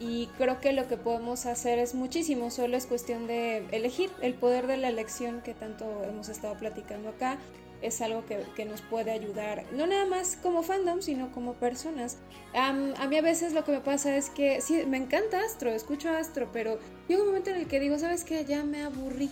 y 0.00 0.28
creo 0.38 0.60
que 0.60 0.72
lo 0.72 0.86
que 0.86 0.96
podemos 0.96 1.46
hacer 1.46 1.78
es 1.78 1.94
muchísimo, 1.94 2.50
solo 2.50 2.76
es 2.76 2.86
cuestión 2.86 3.26
de 3.26 3.66
elegir. 3.72 4.10
El 4.22 4.34
poder 4.34 4.66
de 4.68 4.76
la 4.76 4.88
elección 4.88 5.42
que 5.42 5.54
tanto 5.54 6.04
hemos 6.04 6.28
estado 6.28 6.56
platicando 6.56 7.08
acá 7.08 7.38
es 7.82 8.00
algo 8.00 8.24
que, 8.26 8.44
que 8.56 8.64
nos 8.64 8.82
puede 8.82 9.10
ayudar, 9.10 9.64
no 9.72 9.86
nada 9.86 10.06
más 10.06 10.36
como 10.42 10.62
fandom, 10.62 11.00
sino 11.00 11.32
como 11.32 11.54
personas. 11.54 12.18
a 12.54 12.72
mí 12.72 13.16
a 13.16 13.22
veces 13.22 13.52
lo 13.52 13.64
que 13.64 13.72
me 13.72 13.80
pasa 13.80 14.16
es 14.16 14.30
que 14.30 14.60
sí, 14.60 14.84
me 14.86 14.96
encanta 14.96 15.40
Astro, 15.40 15.70
escucho 15.70 16.10
Astro, 16.10 16.48
pero 16.52 16.78
llega 17.08 17.22
un 17.22 17.28
momento 17.28 17.50
en 17.50 17.56
el 17.56 17.66
que 17.66 17.80
digo, 17.80 17.98
¿sabes 17.98 18.24
qué? 18.24 18.44
Ya 18.44 18.64
me 18.64 18.82
aburrí. 18.82 19.30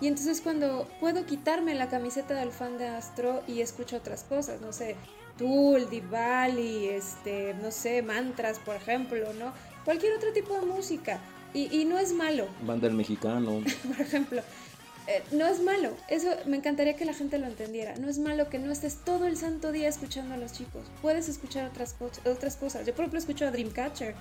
Y 0.00 0.06
entonces 0.06 0.40
cuando 0.40 0.88
puedo 0.98 1.26
quitarme 1.26 1.74
la 1.74 1.90
camiseta 1.90 2.34
del 2.34 2.52
fan 2.52 2.78
de 2.78 2.86
Astro 2.86 3.42
y 3.46 3.60
escucho 3.60 3.96
otras 3.96 4.24
cosas, 4.24 4.60
no 4.60 4.72
sé, 4.72 4.96
Tool, 5.36 5.90
Divali, 5.90 6.88
este, 6.88 7.54
no 7.54 7.70
sé, 7.70 8.02
mantras, 8.02 8.58
por 8.58 8.76
ejemplo, 8.76 9.32
¿no? 9.34 9.52
cualquier 9.84 10.12
otro 10.14 10.32
tipo 10.32 10.54
de 10.54 10.66
música. 10.66 11.20
Y, 11.52 11.84
no 11.84 11.98
es 11.98 12.12
malo. 12.12 12.46
Banda 12.64 12.86
del 12.86 12.96
mexicano. 12.96 13.60
Por 13.88 14.00
ejemplo. 14.00 14.40
Eh, 15.10 15.24
no 15.32 15.46
es 15.48 15.60
malo. 15.60 15.90
Eso 16.06 16.28
me 16.46 16.56
encantaría 16.56 16.94
que 16.94 17.04
la 17.04 17.14
gente 17.14 17.36
lo 17.38 17.46
entendiera. 17.46 17.96
No 17.96 18.08
es 18.08 18.18
malo 18.20 18.48
que 18.48 18.60
no 18.60 18.70
estés 18.70 18.98
todo 19.04 19.26
el 19.26 19.36
santo 19.36 19.72
día 19.72 19.88
escuchando 19.88 20.34
a 20.34 20.36
los 20.36 20.52
chicos. 20.52 20.82
Puedes 21.02 21.28
escuchar 21.28 21.66
otras, 21.66 21.96
otras 22.24 22.56
cosas. 22.56 22.86
Yo, 22.86 22.94
por 22.94 23.02
ejemplo, 23.02 23.18
escucho 23.18 23.44
a 23.44 23.50
Dreamcatcher. 23.50 24.14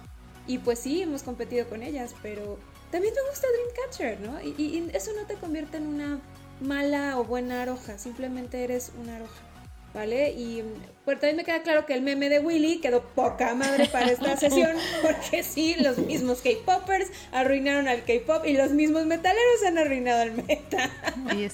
Y 0.48 0.58
pues 0.58 0.80
sí, 0.80 1.04
hemos 1.04 1.22
competido 1.22 1.70
con 1.70 1.84
ellas, 1.84 2.16
pero 2.24 2.58
también 2.92 3.14
me 3.14 3.30
gusta 3.30 3.48
Dreamcatcher, 3.54 4.20
¿no? 4.22 4.42
Y, 4.42 4.60
y 4.60 4.90
eso 4.96 5.12
no 5.14 5.28
te 5.28 5.36
convierte 5.36 5.78
en 5.78 5.86
una 5.86 6.22
mala 6.60 7.20
o 7.20 7.24
buena 7.24 7.62
aroja. 7.62 8.00
Simplemente 8.00 8.64
eres 8.64 8.92
una 9.00 9.18
aroja. 9.18 9.49
¿Vale? 9.94 10.32
Y 10.32 10.64
pues, 11.06 11.20
también 11.20 11.38
me 11.38 11.44
queda 11.44 11.64
claro 11.64 11.86
que 11.86 11.94
el 11.94 12.02
meme 12.02 12.30
de 12.30 12.40
Willy 12.40 12.80
quedó 12.82 13.02
poca 13.02 13.56
madre 13.56 13.88
para 13.88 14.12
esta 14.12 14.38
sesión, 14.38 14.72
porque 15.02 15.44
sí, 15.44 15.76
los 15.80 15.98
mismos 15.98 16.42
K-Poppers 16.42 17.12
arruinaron 17.32 17.88
al 17.88 18.04
K-Pop 18.04 18.46
y 18.46 18.54
los 18.54 18.72
mismos 18.72 19.06
metaleros 19.06 19.64
han 19.66 19.78
arruinado 19.78 20.22
al 20.22 20.32
meta. 20.34 20.90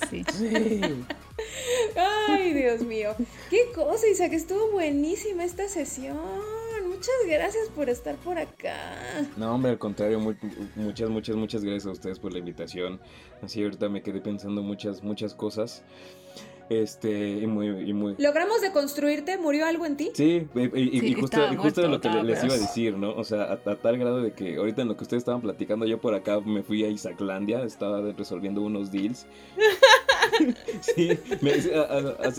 sí. 0.10 0.26
Ay, 1.95 2.54
Dios 2.54 2.82
mío. 2.82 3.15
Qué 3.50 3.71
cosa, 3.74 4.08
Isa, 4.08 4.30
que 4.30 4.36
estuvo 4.36 4.71
buenísima 4.71 5.43
esta 5.43 5.67
sesión. 5.67 6.17
Muchas 6.88 7.15
gracias 7.28 7.69
por 7.69 7.89
estar 7.89 8.15
por 8.15 8.38
acá. 8.38 8.78
No, 9.36 9.54
hombre, 9.54 9.71
al 9.71 9.78
contrario, 9.78 10.19
muchas, 10.19 11.10
muchas, 11.10 11.36
muchas 11.36 11.63
gracias 11.63 11.86
a 11.88 11.91
ustedes 11.91 12.19
por 12.19 12.32
la 12.32 12.39
invitación. 12.39 13.00
Así 13.41 13.62
ahorita 13.63 13.89
me 13.89 14.02
quedé 14.02 14.21
pensando 14.21 14.62
muchas, 14.63 15.04
muchas 15.04 15.34
cosas. 15.34 15.84
Este, 16.69 17.30
y 17.30 17.47
muy, 17.47 17.67
y 17.67 17.93
muy... 17.93 18.15
¿Logramos 18.17 18.62
deconstruirte? 18.62 19.38
¿Murió 19.38 19.65
algo 19.67 19.86
en 19.86 19.97
ti? 19.97 20.12
Sí, 20.13 20.47
y, 20.56 21.13
justo, 21.13 21.39
justo 21.58 21.88
lo 21.88 22.01
que 22.01 22.10
les 22.10 22.43
iba 22.43 22.54
a 22.54 22.58
decir, 22.58 22.97
¿no? 22.97 23.13
O 23.13 23.23
sea, 23.23 23.54
a, 23.54 23.58
tal 23.58 23.97
grado 23.97 24.21
de 24.21 24.34
que 24.34 24.58
ahorita 24.58 24.82
en 24.82 24.88
lo 24.88 24.97
que 24.97 25.04
ustedes 25.04 25.21
estaban 25.21 25.41
platicando, 25.41 25.86
yo 25.86 25.99
por 25.99 26.15
acá 26.15 26.39
me 26.39 26.63
fui 26.63 26.84
a 26.84 26.88
Isaclandia, 26.88 27.63
estaba 27.63 28.01
resolviendo 28.13 28.62
unos 28.62 28.91
deals. 28.91 29.28
sí, 30.81 31.19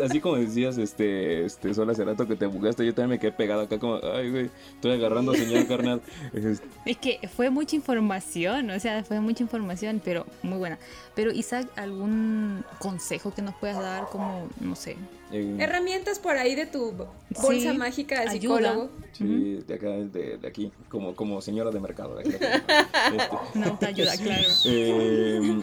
así 0.02 0.20
como 0.20 0.36
decías, 0.36 0.78
este, 0.78 1.44
este, 1.44 1.74
solo 1.74 1.92
hace 1.92 2.04
rato 2.04 2.26
que 2.26 2.36
te 2.36 2.46
bugaste, 2.46 2.84
yo 2.84 2.94
también 2.94 3.10
me 3.10 3.18
quedé 3.18 3.32
pegado 3.32 3.62
acá 3.62 3.78
como, 3.78 4.00
ay, 4.02 4.30
güey, 4.30 4.50
estoy 4.74 4.92
agarrando 4.92 5.34
señal 5.34 5.66
carnal. 5.66 6.00
Es 6.84 6.96
que 6.96 7.20
fue 7.34 7.50
mucha 7.50 7.76
información, 7.76 8.70
o 8.70 8.80
sea, 8.80 9.04
fue 9.04 9.20
mucha 9.20 9.42
información, 9.42 10.00
pero 10.04 10.26
muy 10.42 10.58
buena. 10.58 10.78
Pero 11.14 11.32
Isaac, 11.32 11.68
¿algún 11.76 12.64
consejo 12.78 13.32
que 13.34 13.42
nos 13.42 13.54
puedas 13.56 13.78
dar? 13.78 14.06
como, 14.10 14.48
no 14.60 14.74
sé. 14.76 14.96
Eh, 15.32 15.56
Herramientas 15.58 16.18
por 16.18 16.36
ahí 16.36 16.54
de 16.54 16.66
tu 16.66 16.92
bolsa 17.42 17.74
mágica 17.74 18.20
de 18.22 18.30
psicólogo. 18.30 18.90
Sí, 19.12 19.60
de 19.66 19.74
acá, 19.74 19.88
de, 19.88 20.38
aquí, 20.46 20.70
como, 20.88 21.16
como 21.16 21.40
señora 21.40 21.70
de 21.70 21.80
mercado. 21.80 22.20
este. 22.20 22.38
No, 23.54 23.78
te 23.78 23.86
ayuda, 23.86 24.16
claro. 24.16 24.48
Eh, 24.66 25.60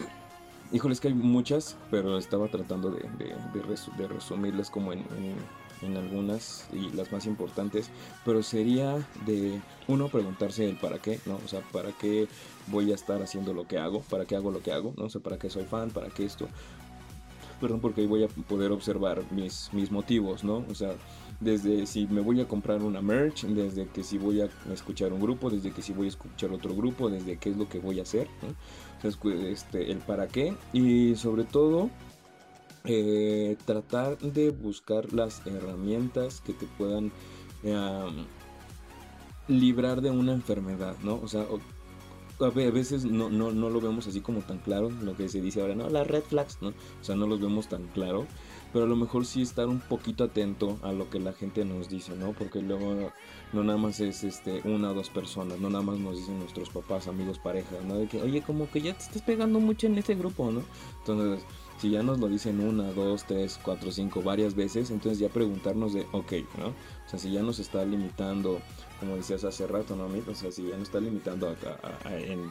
híjole, 0.74 0.92
es 0.92 1.00
que 1.00 1.06
hay 1.06 1.14
muchas, 1.14 1.76
pero 1.88 2.18
estaba 2.18 2.48
tratando 2.48 2.90
de, 2.90 4.08
resumirlas 4.08 4.70
como 4.70 4.92
en, 4.92 5.04
algunas 5.96 6.66
y 6.72 6.90
las 6.96 7.12
más 7.12 7.26
importantes, 7.26 7.90
pero 8.24 8.42
sería 8.42 9.06
de 9.26 9.60
uno 9.86 10.08
preguntarse 10.08 10.68
el 10.68 10.78
para 10.78 10.98
qué, 10.98 11.20
¿no? 11.26 11.38
O 11.44 11.48
sea, 11.48 11.60
para 11.72 11.92
qué 11.92 12.26
voy 12.68 12.90
a 12.90 12.94
estar 12.94 13.22
haciendo 13.22 13.52
lo 13.52 13.68
que 13.68 13.78
hago, 13.78 14.00
para 14.00 14.24
qué 14.24 14.34
hago 14.34 14.50
lo 14.50 14.62
que 14.62 14.72
hago, 14.72 14.94
no 14.96 15.10
sé, 15.10 15.20
para 15.20 15.38
qué 15.38 15.50
soy 15.50 15.64
fan, 15.64 15.90
para 15.90 16.08
qué 16.08 16.24
esto, 16.24 16.48
perdón, 17.60 17.80
porque 17.80 18.00
ahí 18.00 18.06
voy 18.06 18.24
a 18.24 18.28
poder 18.28 18.72
observar 18.72 19.22
mis, 19.30 19.68
mis 19.72 19.90
motivos, 19.92 20.42
¿no? 20.42 20.64
O 20.70 20.74
sea, 20.74 20.94
desde 21.40 21.86
si 21.86 22.06
me 22.06 22.20
voy 22.20 22.40
a 22.40 22.48
comprar 22.48 22.82
una 22.82 23.00
merch, 23.00 23.44
desde 23.44 23.86
que 23.88 24.02
si 24.02 24.18
voy 24.18 24.40
a 24.40 24.48
escuchar 24.72 25.12
un 25.12 25.20
grupo, 25.20 25.50
desde 25.50 25.72
que 25.72 25.82
si 25.82 25.92
voy 25.92 26.06
a 26.06 26.10
escuchar 26.10 26.50
otro 26.52 26.74
grupo, 26.74 27.10
desde 27.10 27.36
qué 27.36 27.50
es 27.50 27.56
lo 27.56 27.68
que 27.68 27.78
voy 27.78 27.98
a 27.98 28.02
hacer, 28.02 28.28
este, 29.02 29.90
el 29.90 29.98
para 29.98 30.28
qué 30.28 30.54
y 30.72 31.14
sobre 31.16 31.44
todo 31.44 31.90
eh, 32.84 33.56
tratar 33.64 34.18
de 34.18 34.50
buscar 34.50 35.12
las 35.12 35.46
herramientas 35.46 36.40
que 36.40 36.52
te 36.52 36.66
puedan 36.78 37.12
librar 39.48 40.02
de 40.02 40.10
una 40.10 40.32
enfermedad, 40.32 40.96
¿no? 41.02 41.18
O 41.22 41.28
sea, 41.28 41.46
a 42.40 42.50
veces 42.50 43.04
no, 43.04 43.30
no, 43.30 43.52
no, 43.52 43.70
lo 43.70 43.80
vemos 43.80 44.06
así 44.06 44.20
como 44.20 44.40
tan 44.40 44.58
claro, 44.58 44.90
lo 44.90 45.16
que 45.16 45.28
se 45.28 45.40
dice 45.40 45.60
ahora, 45.60 45.74
no, 45.74 45.88
las 45.88 46.06
red 46.06 46.22
flags, 46.22 46.58
¿no? 46.60 46.68
O 46.68 47.04
sea, 47.04 47.14
no 47.14 47.26
los 47.26 47.40
vemos 47.40 47.68
tan 47.68 47.86
claro, 47.88 48.26
pero 48.74 48.86
a 48.86 48.88
lo 48.88 48.96
mejor 48.96 49.24
sí 49.24 49.40
estar 49.40 49.68
un 49.68 49.78
poquito 49.78 50.24
atento 50.24 50.80
a 50.82 50.90
lo 50.90 51.08
que 51.08 51.20
la 51.20 51.32
gente 51.32 51.64
nos 51.64 51.88
dice, 51.88 52.16
¿no? 52.16 52.32
Porque 52.32 52.60
luego 52.60 53.12
no 53.52 53.62
nada 53.62 53.78
más 53.78 54.00
es 54.00 54.24
este 54.24 54.62
una 54.64 54.90
o 54.90 54.94
dos 54.94 55.10
personas, 55.10 55.60
no 55.60 55.70
nada 55.70 55.84
más 55.84 56.00
nos 56.00 56.16
dicen 56.16 56.40
nuestros 56.40 56.70
papás, 56.70 57.06
amigos, 57.06 57.38
parejas, 57.38 57.84
¿no? 57.84 57.94
De 57.94 58.08
que, 58.08 58.20
oye, 58.20 58.42
como 58.42 58.68
que 58.68 58.82
ya 58.82 58.92
te 58.92 59.04
estás 59.04 59.22
pegando 59.22 59.60
mucho 59.60 59.86
en 59.86 59.96
este 59.96 60.16
grupo, 60.16 60.50
¿no? 60.50 60.62
Entonces, 60.98 61.46
si 61.80 61.90
ya 61.90 62.02
nos 62.02 62.18
lo 62.18 62.26
dicen 62.26 62.58
una, 62.58 62.90
dos, 62.90 63.22
tres, 63.28 63.60
cuatro, 63.62 63.92
cinco, 63.92 64.22
varias 64.22 64.56
veces, 64.56 64.90
entonces 64.90 65.20
ya 65.20 65.28
preguntarnos 65.28 65.94
de, 65.94 66.08
ok, 66.10 66.32
¿no? 66.58 66.70
O 66.70 67.08
sea, 67.08 67.20
si 67.20 67.30
ya 67.30 67.42
nos 67.42 67.60
está 67.60 67.84
limitando 67.84 68.60
como 68.98 69.16
decías 69.16 69.44
hace 69.44 69.66
rato, 69.66 69.94
¿no? 69.94 70.06
O 70.06 70.34
sea, 70.34 70.50
si 70.50 70.68
ya 70.68 70.76
no 70.76 70.82
está 70.82 70.98
limitando 70.98 71.54
en, 72.10 72.50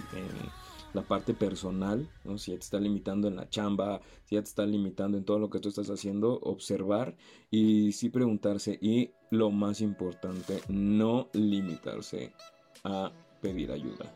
la 0.93 1.01
parte 1.01 1.33
personal, 1.33 2.09
¿no? 2.23 2.37
Si 2.37 2.51
ya 2.51 2.57
te 2.57 2.63
está 2.63 2.79
limitando 2.79 3.27
en 3.27 3.35
la 3.35 3.49
chamba, 3.49 4.01
si 4.25 4.35
ya 4.35 4.41
te 4.41 4.49
está 4.49 4.65
limitando 4.65 5.17
en 5.17 5.25
todo 5.25 5.39
lo 5.39 5.49
que 5.49 5.59
tú 5.59 5.69
estás 5.69 5.89
haciendo, 5.89 6.39
observar 6.41 7.15
y 7.49 7.91
sí 7.93 8.09
preguntarse. 8.09 8.77
Y 8.81 9.11
lo 9.29 9.51
más 9.51 9.81
importante, 9.81 10.61
no 10.69 11.29
limitarse 11.33 12.33
a 12.83 13.11
pedir 13.41 13.71
ayuda. 13.71 14.13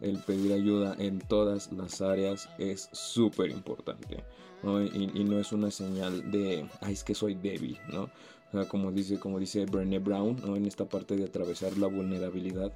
El 0.00 0.18
pedir 0.18 0.52
ayuda 0.52 0.94
en 0.98 1.20
todas 1.20 1.72
las 1.72 2.00
áreas 2.00 2.48
es 2.58 2.90
súper 2.92 3.50
importante, 3.50 4.24
¿no? 4.62 4.82
Y, 4.82 5.10
y, 5.14 5.24
no 5.24 5.38
es 5.38 5.52
una 5.52 5.70
señal 5.70 6.30
de, 6.30 6.68
ay, 6.82 6.92
es 6.92 7.02
que 7.02 7.14
soy 7.14 7.34
débil, 7.34 7.78
¿no? 7.90 8.10
Como 8.64 8.90
dice, 8.90 9.18
como 9.18 9.38
dice 9.38 9.66
Brené 9.66 9.98
Brown, 9.98 10.40
¿no? 10.44 10.56
en 10.56 10.66
esta 10.66 10.86
parte 10.86 11.16
de 11.16 11.24
atravesar 11.24 11.76
la 11.76 11.86
vulnerabilidad, 11.86 12.72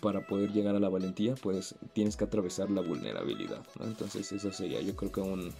para 0.00 0.26
poder 0.26 0.52
llegar 0.52 0.74
a 0.74 0.80
la 0.80 0.88
valentía, 0.88 1.34
pues 1.34 1.74
tienes 1.92 2.16
que 2.16 2.24
atravesar 2.24 2.70
la 2.70 2.80
vulnerabilidad. 2.80 3.62
Entonces, 3.80 4.32
eso 4.32 4.52
sería, 4.52 4.80
yo 4.80 4.96
creo 4.96 5.12
que 5.12 5.20
un, 5.20 5.52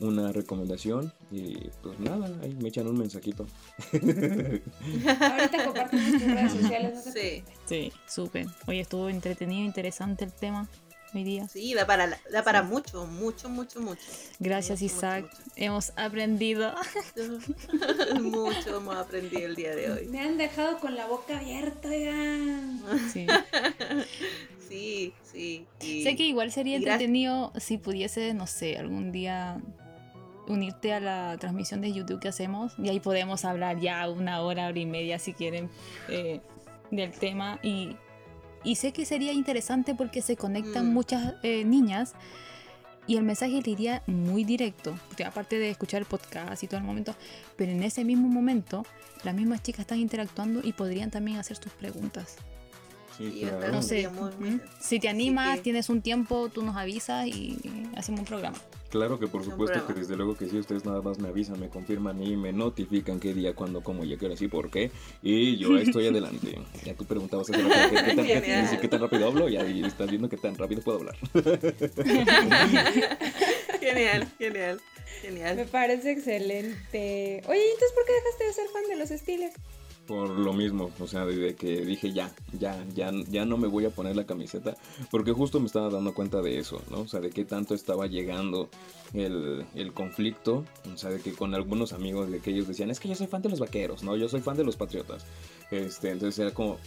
una 0.00 0.32
recomendación 0.32 1.12
y 1.30 1.68
pues 1.82 1.98
nada, 2.00 2.28
ahí 2.42 2.54
me 2.60 2.68
echan 2.68 2.86
un 2.86 2.98
mensajito. 2.98 3.46
Ahorita 3.92 5.64
compartimos 5.64 6.12
tus 6.12 6.22
redes 6.22 6.52
sociales, 6.52 7.04
Sí, 7.14 7.44
sí, 7.66 7.92
súper. 8.08 8.46
Oye, 8.66 8.80
estuvo 8.80 9.08
entretenido, 9.08 9.64
interesante 9.64 10.24
el 10.24 10.32
tema. 10.32 10.68
Hoy 11.14 11.24
día. 11.24 11.48
Sí, 11.48 11.74
da 11.74 11.86
para, 11.86 12.18
da 12.30 12.42
para 12.42 12.62
mucho, 12.62 13.06
mucho, 13.06 13.48
mucho, 13.48 13.80
mucho. 13.80 14.02
Gracias 14.38 14.82
Isaac, 14.82 15.26
hemos 15.56 15.92
aprendido. 15.96 16.74
mucho 18.20 18.78
hemos 18.78 18.96
aprendido 18.96 19.46
el 19.46 19.56
día 19.56 19.74
de 19.74 19.90
hoy. 19.90 20.06
Me 20.08 20.20
han 20.20 20.36
dejado 20.38 20.78
con 20.78 20.94
la 20.94 21.06
boca 21.06 21.38
abierta, 21.38 21.88
ya. 21.94 22.60
Sí. 24.68 25.12
sí, 25.22 25.66
sí. 25.78 26.02
Sé 26.02 26.16
que 26.16 26.24
igual 26.24 26.50
sería 26.50 26.76
entretenido 26.76 27.52
si 27.58 27.78
pudiese, 27.78 28.34
no 28.34 28.48
sé, 28.48 28.76
algún 28.76 29.12
día 29.12 29.60
unirte 30.48 30.92
a 30.92 31.00
la 31.00 31.36
transmisión 31.38 31.80
de 31.80 31.92
YouTube 31.92 32.20
que 32.20 32.28
hacemos 32.28 32.72
y 32.78 32.88
ahí 32.88 32.98
podemos 32.98 33.44
hablar 33.44 33.78
ya 33.78 34.08
una 34.08 34.40
hora, 34.42 34.66
hora 34.68 34.78
y 34.78 34.86
media 34.86 35.18
si 35.18 35.32
quieren 35.32 35.70
eh, 36.08 36.40
del 36.90 37.12
tema 37.12 37.60
y, 37.62 37.96
y, 38.64 38.76
sé 38.76 38.92
que 38.92 39.04
sería 39.04 39.32
interesante 39.32 39.94
porque 39.94 40.22
se 40.22 40.36
conectan 40.36 40.90
mm. 40.90 40.94
muchas 40.94 41.34
eh, 41.42 41.64
niñas 41.64 42.14
y 43.06 43.16
el 43.16 43.22
mensaje 43.22 43.60
le 43.60 43.70
iría 43.70 44.02
muy 44.06 44.44
directo, 44.44 44.98
aparte 45.26 45.58
de 45.58 45.70
escuchar 45.70 46.00
el 46.00 46.06
podcast 46.06 46.62
y 46.62 46.68
todo 46.68 46.78
el 46.78 46.86
momento, 46.86 47.14
pero 47.56 47.70
en 47.70 47.82
ese 47.82 48.04
mismo 48.04 48.28
momento 48.28 48.86
las 49.24 49.34
mismas 49.34 49.62
chicas 49.62 49.80
están 49.80 49.98
interactuando 49.98 50.60
y 50.62 50.72
podrían 50.72 51.10
también 51.10 51.38
hacer 51.38 51.56
sus 51.56 51.72
preguntas. 51.72 52.36
Sí, 53.16 53.46
No 53.70 53.82
sé, 53.82 54.08
si 54.80 54.98
te 54.98 55.08
animas, 55.08 55.60
tienes 55.62 55.88
un 55.88 56.02
tiempo, 56.02 56.48
tú 56.48 56.62
nos 56.62 56.76
avisas 56.76 57.26
y 57.26 57.56
hacemos 57.96 58.20
un 58.20 58.26
programa. 58.26 58.58
Claro 58.94 59.18
que 59.18 59.26
por 59.26 59.42
supuesto 59.44 59.84
que 59.88 59.92
desde 59.92 60.14
luego 60.14 60.36
que 60.36 60.48
sí, 60.48 60.56
ustedes 60.56 60.84
nada 60.84 61.02
más 61.02 61.18
me 61.18 61.26
avisan, 61.26 61.58
me 61.58 61.68
confirman 61.68 62.22
y 62.22 62.36
me 62.36 62.52
notifican 62.52 63.18
qué 63.18 63.34
día, 63.34 63.52
cuándo, 63.52 63.82
cómo, 63.82 64.04
ya 64.04 64.16
qué 64.16 64.26
hora, 64.26 64.36
sí, 64.36 64.46
por 64.46 64.70
qué. 64.70 64.92
Y 65.20 65.56
yo 65.56 65.76
estoy 65.78 66.06
adelante. 66.06 66.56
Ya 66.84 66.94
tú 66.94 67.04
preguntabas 67.04 67.50
hace 67.50 67.60
¿qué, 67.60 67.68
tan, 68.14 68.78
qué, 68.80 68.88
tan 68.88 69.00
rápido 69.00 69.26
hablo, 69.26 69.48
y 69.48 69.56
ahí 69.56 69.82
estás 69.82 70.08
viendo 70.08 70.28
qué 70.28 70.36
tan 70.36 70.56
rápido 70.56 70.80
puedo 70.80 70.98
hablar. 70.98 71.16
genial, 73.80 74.28
genial, 74.38 74.80
genial. 75.22 75.56
Me 75.56 75.64
parece 75.64 76.12
excelente. 76.12 77.42
Oye, 77.48 77.62
entonces 77.72 77.92
por 77.96 78.06
qué 78.06 78.12
dejaste 78.12 78.44
de 78.44 78.52
ser 78.52 78.68
fan 78.68 78.84
de 78.88 78.96
los 78.96 79.08
Steelers? 79.08 79.54
Por 80.06 80.28
lo 80.30 80.52
mismo, 80.52 80.90
o 81.00 81.06
sea, 81.06 81.24
desde 81.24 81.54
que 81.54 81.84
dije 81.84 82.12
ya, 82.12 82.34
ya, 82.58 82.84
ya, 82.94 83.10
ya 83.28 83.44
no 83.44 83.56
me 83.56 83.68
voy 83.68 83.86
a 83.86 83.90
poner 83.90 84.16
la 84.16 84.26
camiseta, 84.26 84.76
porque 85.10 85.32
justo 85.32 85.60
me 85.60 85.66
estaba 85.66 85.88
dando 85.90 86.14
cuenta 86.14 86.42
de 86.42 86.58
eso, 86.58 86.82
¿no? 86.90 87.00
O 87.00 87.08
sea, 87.08 87.20
de 87.20 87.30
qué 87.30 87.44
tanto 87.44 87.74
estaba 87.74 88.06
llegando 88.06 88.68
el, 89.14 89.64
el 89.74 89.92
conflicto, 89.92 90.64
o 90.92 90.96
sea, 90.96 91.10
de 91.10 91.20
que 91.20 91.32
con 91.32 91.54
algunos 91.54 91.92
amigos 91.92 92.30
de 92.30 92.40
que 92.40 92.50
ellos 92.50 92.68
decían, 92.68 92.90
es 92.90 93.00
que 93.00 93.08
yo 93.08 93.14
soy 93.14 93.26
fan 93.26 93.42
de 93.42 93.48
los 93.48 93.60
vaqueros, 93.60 94.02
¿no? 94.02 94.16
Yo 94.16 94.28
soy 94.28 94.40
fan 94.40 94.56
de 94.56 94.64
los 94.64 94.76
patriotas. 94.76 95.24
Este, 95.70 96.10
entonces 96.10 96.38
era 96.38 96.52
como, 96.52 96.78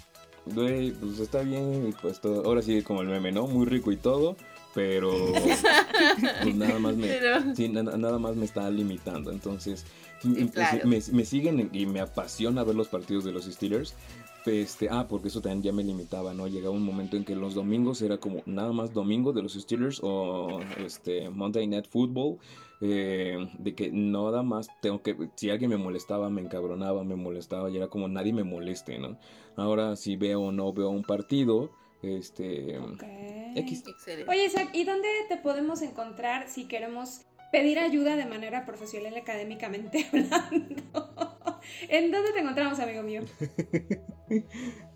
güey, 0.45 0.91
pues 0.91 1.19
está 1.19 1.41
bien, 1.41 1.95
pues 2.01 2.21
todo, 2.21 2.45
ahora 2.45 2.61
sí 2.61 2.81
como 2.81 3.01
el 3.01 3.07
meme, 3.07 3.31
¿no? 3.31 3.47
Muy 3.47 3.65
rico 3.65 3.91
y 3.91 3.97
todo, 3.97 4.35
pero 4.77 5.09
pues 6.43 6.55
nada 6.55 6.77
más 6.77 6.95
me, 6.95 7.09
sí, 7.55 7.67
nada 7.67 8.19
más 8.19 8.35
me 8.35 8.45
está 8.45 8.69
limitando, 8.69 9.31
entonces 9.31 9.87
me, 10.23 11.25
siguen 11.25 11.71
y 11.73 11.87
me 11.87 11.99
apasiona 11.99 12.63
ver 12.63 12.75
los 12.75 12.87
partidos 12.87 13.23
de 13.23 13.31
los 13.31 13.45
Steelers. 13.45 13.95
Este, 14.45 14.87
ah, 14.91 15.07
porque 15.09 15.29
eso 15.29 15.41
también 15.41 15.63
ya 15.63 15.73
me 15.73 15.83
limitaba, 15.83 16.35
¿no? 16.35 16.47
Llegaba 16.47 16.75
un 16.75 16.83
momento 16.83 17.17
en 17.17 17.25
que 17.25 17.35
los 17.35 17.55
domingos 17.55 18.03
era 18.03 18.19
como 18.19 18.43
nada 18.45 18.71
más 18.71 18.93
domingo 18.93 19.33
de 19.33 19.41
los 19.41 19.53
Steelers 19.53 19.99
o 20.03 20.59
este 20.77 21.31
Monday 21.31 21.65
Night 21.65 21.87
Football. 21.89 22.37
Eh, 22.79 23.49
de 23.57 23.73
que 23.73 23.89
nada 23.91 24.43
más 24.43 24.67
tengo 24.79 25.01
que, 25.01 25.17
si 25.33 25.49
alguien 25.49 25.71
me 25.71 25.77
molestaba, 25.77 26.29
me 26.29 26.41
encabronaba, 26.41 27.03
me 27.03 27.15
molestaba 27.15 27.71
y 27.71 27.77
era 27.77 27.87
como 27.87 28.07
nadie 28.07 28.31
me 28.31 28.43
moleste, 28.43 28.99
¿no? 28.99 29.17
Ahora 29.55 29.95
si 29.95 30.17
veo 30.17 30.41
o 30.41 30.51
no 30.51 30.71
veo 30.71 30.89
un 30.89 31.01
partido, 31.01 31.71
este... 32.01 32.77
X. 33.55 33.83
Oye, 34.27 34.45
Isaac, 34.45 34.69
¿y 34.73 34.83
dónde 34.83 35.07
te 35.29 35.37
podemos 35.37 35.81
encontrar 35.81 36.47
si 36.47 36.65
queremos 36.65 37.25
pedir 37.51 37.79
ayuda 37.79 38.15
de 38.15 38.25
manera 38.25 38.65
profesional 38.65 39.13
y 39.13 39.19
académicamente 39.19 40.07
hablando. 40.11 41.61
¿En 41.89 42.11
dónde 42.11 42.31
te 42.31 42.39
encontramos, 42.39 42.79
amigo 42.79 43.03
mío? 43.03 43.21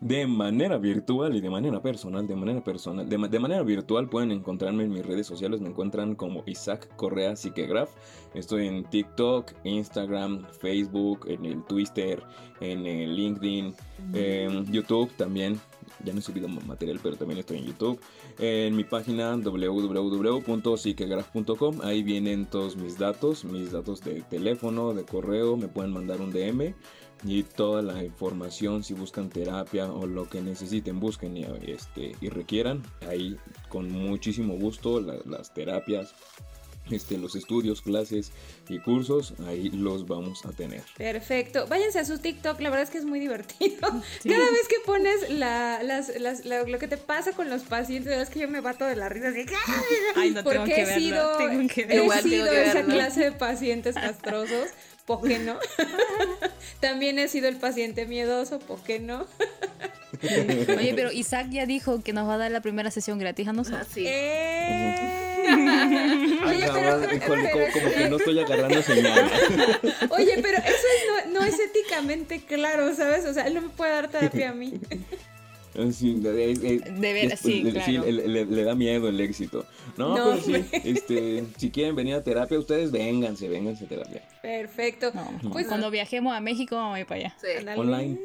De 0.00 0.28
manera 0.28 0.78
virtual 0.78 1.34
y 1.34 1.40
de 1.40 1.50
manera 1.50 1.82
personal, 1.82 2.26
de 2.26 2.36
manera 2.36 2.62
personal, 2.62 3.08
de, 3.08 3.38
manera 3.38 3.62
virtual 3.64 4.08
pueden 4.08 4.30
encontrarme 4.30 4.84
en 4.84 4.90
mis 4.90 5.04
redes 5.04 5.26
sociales, 5.26 5.60
me 5.60 5.70
encuentran 5.70 6.14
como 6.14 6.44
Isaac 6.46 6.88
Correa 6.94 7.34
Psiquegraph. 7.34 7.90
Estoy 8.32 8.68
en 8.68 8.84
TikTok, 8.84 9.52
Instagram, 9.64 10.46
Facebook, 10.60 11.26
en 11.28 11.44
el 11.44 11.64
Twitter, 11.64 12.22
en 12.60 12.86
el 12.86 13.16
LinkedIn, 13.16 13.74
en 14.14 14.72
YouTube 14.72 15.10
también 15.16 15.58
ya 16.04 16.12
no 16.12 16.20
he 16.20 16.22
subido 16.22 16.46
material, 16.48 17.00
pero 17.02 17.16
también 17.16 17.40
estoy 17.40 17.58
en 17.58 17.66
YouTube. 17.66 18.00
En 18.38 18.76
mi 18.76 18.84
página 18.84 19.36
www.psiquegraph.com, 19.36 21.80
ahí 21.82 22.04
vienen 22.04 22.46
todos 22.46 22.76
mis 22.76 22.96
datos, 22.98 23.44
mis 23.44 23.72
datos 23.72 24.04
de 24.04 24.22
teléfono, 24.22 24.94
de 24.94 25.04
correo, 25.04 25.56
me 25.56 25.66
pueden 25.68 25.92
mandar 25.92 26.20
un 26.20 26.30
DM 26.30 26.74
y 27.24 27.42
toda 27.42 27.82
la 27.82 28.02
información 28.02 28.84
si 28.84 28.94
buscan 28.94 29.28
terapia 29.28 29.90
o 29.92 30.06
lo 30.06 30.28
que 30.28 30.40
necesiten 30.40 31.00
busquen 31.00 31.36
y, 31.36 31.44
este, 31.66 32.14
y 32.20 32.28
requieran 32.28 32.82
ahí 33.08 33.36
con 33.68 33.90
muchísimo 33.90 34.54
gusto 34.54 35.00
las 35.00 35.52
terapias 35.52 36.14
este, 36.90 37.18
los 37.18 37.36
estudios, 37.36 37.82
clases 37.82 38.32
y 38.68 38.78
cursos, 38.78 39.34
ahí 39.46 39.70
los 39.70 40.06
vamos 40.06 40.44
a 40.46 40.52
tener. 40.52 40.82
Perfecto. 40.96 41.66
Váyanse 41.66 41.98
a 41.98 42.04
su 42.04 42.18
TikTok, 42.18 42.60
la 42.60 42.70
verdad 42.70 42.84
es 42.84 42.90
que 42.90 42.98
es 42.98 43.04
muy 43.04 43.20
divertido. 43.20 43.80
Cada 44.24 44.50
vez 44.50 44.68
que 44.68 44.76
pones 44.86 45.30
la, 45.30 45.82
las, 45.82 46.08
las, 46.18 46.44
lo 46.44 46.78
que 46.78 46.88
te 46.88 46.96
pasa 46.96 47.32
con 47.32 47.50
los 47.50 47.62
pacientes, 47.62 48.16
es 48.16 48.30
que 48.30 48.40
yo 48.40 48.48
me 48.48 48.60
bato 48.60 48.84
de 48.84 48.96
la 48.96 49.08
risa 49.08 49.28
así. 49.28 49.44
Ay, 50.16 50.30
no 50.30 50.44
tengo 50.44 50.64
que 50.64 50.82
he 50.82 50.98
sido, 50.98 51.36
tengo 51.36 51.68
que 51.68 51.82
he 51.82 52.22
sido 52.22 52.46
esa 52.46 52.84
clase 52.84 53.24
de 53.24 53.32
pacientes 53.32 53.94
castrosos. 53.94 54.68
¿Por 55.08 55.26
qué 55.26 55.38
no? 55.38 55.56
También 56.80 57.18
he 57.18 57.28
sido 57.28 57.48
el 57.48 57.56
paciente 57.56 58.04
miedoso, 58.04 58.58
¿por 58.58 58.82
qué 58.82 59.00
no? 59.00 59.24
Oye, 60.22 60.92
pero 60.94 61.10
Isaac 61.10 61.46
ya 61.48 61.64
dijo 61.64 62.02
que 62.02 62.12
nos 62.12 62.28
va 62.28 62.34
a 62.34 62.38
dar 62.38 62.50
la 62.50 62.60
primera 62.60 62.90
sesión 62.90 63.18
gratis 63.18 63.48
a 63.48 63.54
nosotros. 63.54 63.86
Ah, 63.88 63.90
sí. 63.90 64.06
Oye, 66.46 66.68
pero, 66.74 67.00
como, 67.26 67.42
que 67.90 68.10
no 68.10 68.18
estoy 68.18 68.38
agarrando 68.38 68.82
señal. 68.82 69.30
Oye, 70.10 70.40
pero 70.42 70.58
eso 70.58 70.86
no, 71.30 71.42
es 71.42 71.58
éticamente 71.58 72.44
claro, 72.44 72.94
¿sabes? 72.94 73.24
O 73.24 73.32
sea, 73.32 73.46
él 73.46 73.54
no 73.54 73.62
me 73.62 73.70
puede 73.70 73.92
dar 73.92 74.08
terapia 74.08 74.50
a 74.50 74.52
mí. 74.52 74.78
Sí, 75.92 76.14
de 76.14 76.32
ver, 76.32 77.36
sí, 77.36 77.62
claro. 77.62 78.04
le, 78.10 78.64
da 78.64 78.74
miedo 78.74 79.08
el 79.08 79.20
éxito. 79.20 79.64
No, 79.96 80.14
pero 80.14 80.40
sí, 80.40 80.64
este, 80.72 81.44
si 81.56 81.70
quieren 81.70 81.94
venir 81.94 82.14
a 82.14 82.22
terapia, 82.22 82.58
ustedes 82.58 82.90
vénganse, 82.90 83.48
vénganse 83.48 83.84
a 83.84 83.88
terapia. 83.88 84.22
Perfecto. 84.42 85.12
pues, 85.52 85.68
cuando 85.68 85.90
viajemos 85.90 86.34
a 86.34 86.40
México, 86.40 86.76
vamos 86.76 86.96
a 86.96 87.00
ir 87.00 87.06
para 87.06 87.20
allá. 87.20 87.36
Sí. 87.40 87.66
Online. 87.76 88.18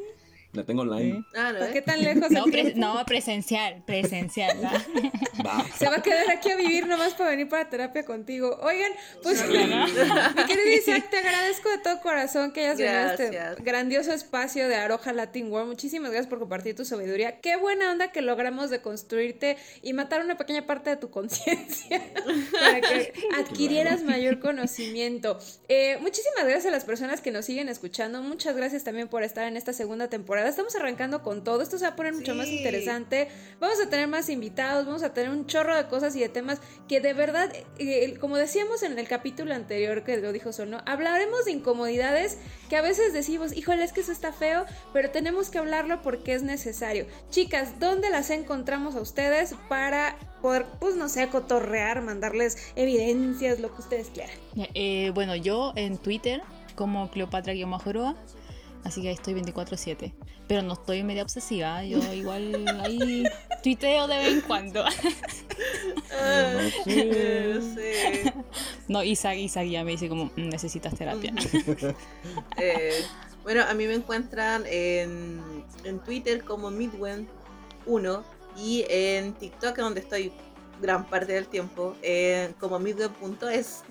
La 0.54 0.62
tengo 0.62 0.82
online. 0.82 1.24
Ah, 1.34 1.52
¿no? 1.52 1.72
¿Qué 1.72 1.82
tan 1.82 2.00
lejos? 2.00 2.30
No, 2.30 2.46
no 2.76 3.04
presencial, 3.04 3.82
presencial. 3.84 4.56
Se 5.78 5.86
va 5.86 5.96
a 5.96 6.02
quedar 6.02 6.30
aquí 6.30 6.48
a 6.50 6.56
vivir 6.56 6.86
nomás 6.86 7.14
para 7.14 7.30
venir 7.30 7.48
para 7.48 7.68
terapia 7.68 8.04
contigo. 8.04 8.56
Oigan, 8.62 8.92
pues 9.22 9.44
mi 9.48 10.44
querido 10.44 10.70
Isaac, 10.76 11.10
te 11.10 11.18
agradezco 11.18 11.68
de 11.70 11.78
todo 11.78 12.00
corazón 12.00 12.52
que 12.52 12.60
hayas 12.60 12.78
venido 12.78 12.98
a 12.98 13.14
este 13.14 13.62
grandioso 13.64 14.12
espacio 14.12 14.68
de 14.68 14.76
Aroja 14.76 15.12
Latin 15.12 15.50
World. 15.50 15.70
Muchísimas 15.70 16.12
gracias 16.12 16.28
por 16.28 16.38
compartir 16.38 16.76
tu 16.76 16.84
sabiduría. 16.84 17.40
Qué 17.40 17.56
buena 17.56 17.90
onda 17.90 18.12
que 18.12 18.22
logramos 18.22 18.70
deconstruirte 18.70 19.56
y 19.82 19.92
matar 19.92 20.22
una 20.22 20.36
pequeña 20.36 20.66
parte 20.66 20.90
de 20.90 20.96
tu 20.96 21.10
conciencia 21.10 22.00
para 22.52 22.80
que 22.80 23.12
adquirieras 23.36 24.04
mayor 24.04 24.38
conocimiento. 24.38 25.36
Eh, 25.68 25.98
muchísimas 26.00 26.44
gracias 26.44 26.66
a 26.66 26.70
las 26.70 26.84
personas 26.84 27.20
que 27.20 27.32
nos 27.32 27.44
siguen 27.44 27.68
escuchando. 27.68 28.22
Muchas 28.22 28.54
gracias 28.54 28.84
también 28.84 29.08
por 29.08 29.24
estar 29.24 29.48
en 29.48 29.56
esta 29.56 29.72
segunda 29.72 30.08
temporada 30.08 30.43
Estamos 30.48 30.74
arrancando 30.76 31.22
con 31.22 31.44
todo. 31.44 31.62
Esto 31.62 31.78
se 31.78 31.84
va 31.84 31.92
a 31.92 31.96
poner 31.96 32.14
mucho 32.14 32.34
más 32.34 32.48
interesante. 32.48 33.28
Vamos 33.60 33.80
a 33.80 33.88
tener 33.88 34.08
más 34.08 34.28
invitados, 34.28 34.86
vamos 34.86 35.02
a 35.02 35.12
tener 35.12 35.30
un 35.30 35.46
chorro 35.46 35.76
de 35.76 35.86
cosas 35.86 36.14
y 36.16 36.20
de 36.20 36.28
temas 36.28 36.60
que 36.88 37.00
de 37.00 37.12
verdad, 37.14 37.52
eh, 37.78 38.16
como 38.20 38.36
decíamos 38.36 38.82
en 38.82 38.98
el 38.98 39.08
capítulo 39.08 39.54
anterior 39.54 40.04
que 40.04 40.16
lo 40.16 40.32
dijo 40.32 40.52
Sono, 40.52 40.80
hablaremos 40.86 41.44
de 41.44 41.52
incomodidades 41.52 42.38
que 42.68 42.76
a 42.76 42.82
veces 42.82 43.12
decimos, 43.12 43.56
híjole, 43.56 43.84
es 43.84 43.92
que 43.92 44.00
eso 44.00 44.12
está 44.12 44.32
feo, 44.32 44.64
pero 44.92 45.10
tenemos 45.10 45.50
que 45.50 45.58
hablarlo 45.58 46.02
porque 46.02 46.34
es 46.34 46.42
necesario. 46.42 47.06
Chicas, 47.30 47.78
¿dónde 47.78 48.10
las 48.10 48.30
encontramos 48.30 48.96
a 48.96 49.00
ustedes 49.00 49.54
para 49.68 50.16
poder, 50.42 50.66
pues 50.80 50.96
no 50.96 51.08
sé, 51.08 51.28
cotorrear, 51.28 52.02
mandarles 52.02 52.72
evidencias, 52.76 53.60
lo 53.60 53.74
que 53.74 53.80
ustedes 53.80 54.08
quieran? 54.08 54.36
Eh, 54.74 55.10
bueno, 55.14 55.36
yo 55.36 55.72
en 55.76 55.98
Twitter 55.98 56.42
como 56.74 57.10
Cleopatra-Joroa 57.10 58.16
Así 58.84 59.00
que 59.02 59.08
ahí 59.08 59.14
estoy 59.14 59.34
24/7. 59.34 60.12
Pero 60.46 60.62
no 60.62 60.74
estoy 60.74 61.02
media 61.02 61.22
obsesiva, 61.22 61.82
yo 61.84 61.98
igual 62.12 62.66
ahí 62.82 63.24
tuiteo 63.62 64.06
de 64.06 64.18
vez 64.18 64.28
en 64.28 64.40
cuando. 64.42 64.84
Ah, 66.12 66.68
no, 66.86 68.44
no, 68.88 69.02
Isaac, 69.02 69.38
Isaac 69.38 69.66
ya 69.66 69.84
me 69.84 69.92
dice 69.92 70.08
como, 70.08 70.26
mm, 70.26 70.48
necesitas 70.48 70.94
terapia. 70.94 71.32
Eh, 72.56 73.04
bueno, 73.42 73.62
a 73.62 73.74
mí 73.74 73.86
me 73.86 73.94
encuentran 73.94 74.64
en, 74.66 75.40
en 75.84 75.98
Twitter 76.00 76.44
como 76.44 76.70
Midwen1 76.70 78.22
Y 78.56 78.84
en 78.88 79.34
TikTok, 79.34 79.76
donde 79.76 80.00
estoy 80.00 80.32
gran 80.80 81.06
parte 81.06 81.32
del 81.32 81.46
tiempo, 81.46 81.94
eh, 82.02 82.52
como 82.58 82.80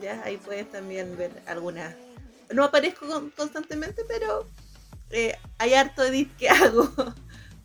ya 0.02 0.22
ahí 0.24 0.38
puedes 0.38 0.70
también 0.72 1.18
ver 1.18 1.32
algunas. 1.46 1.96
No 2.52 2.64
aparezco 2.64 3.32
constantemente, 3.36 4.04
pero 4.08 4.46
eh, 5.14 5.38
hay 5.58 5.74
harto 5.74 6.04
edit 6.04 6.36
que 6.36 6.50
hago 6.50 6.90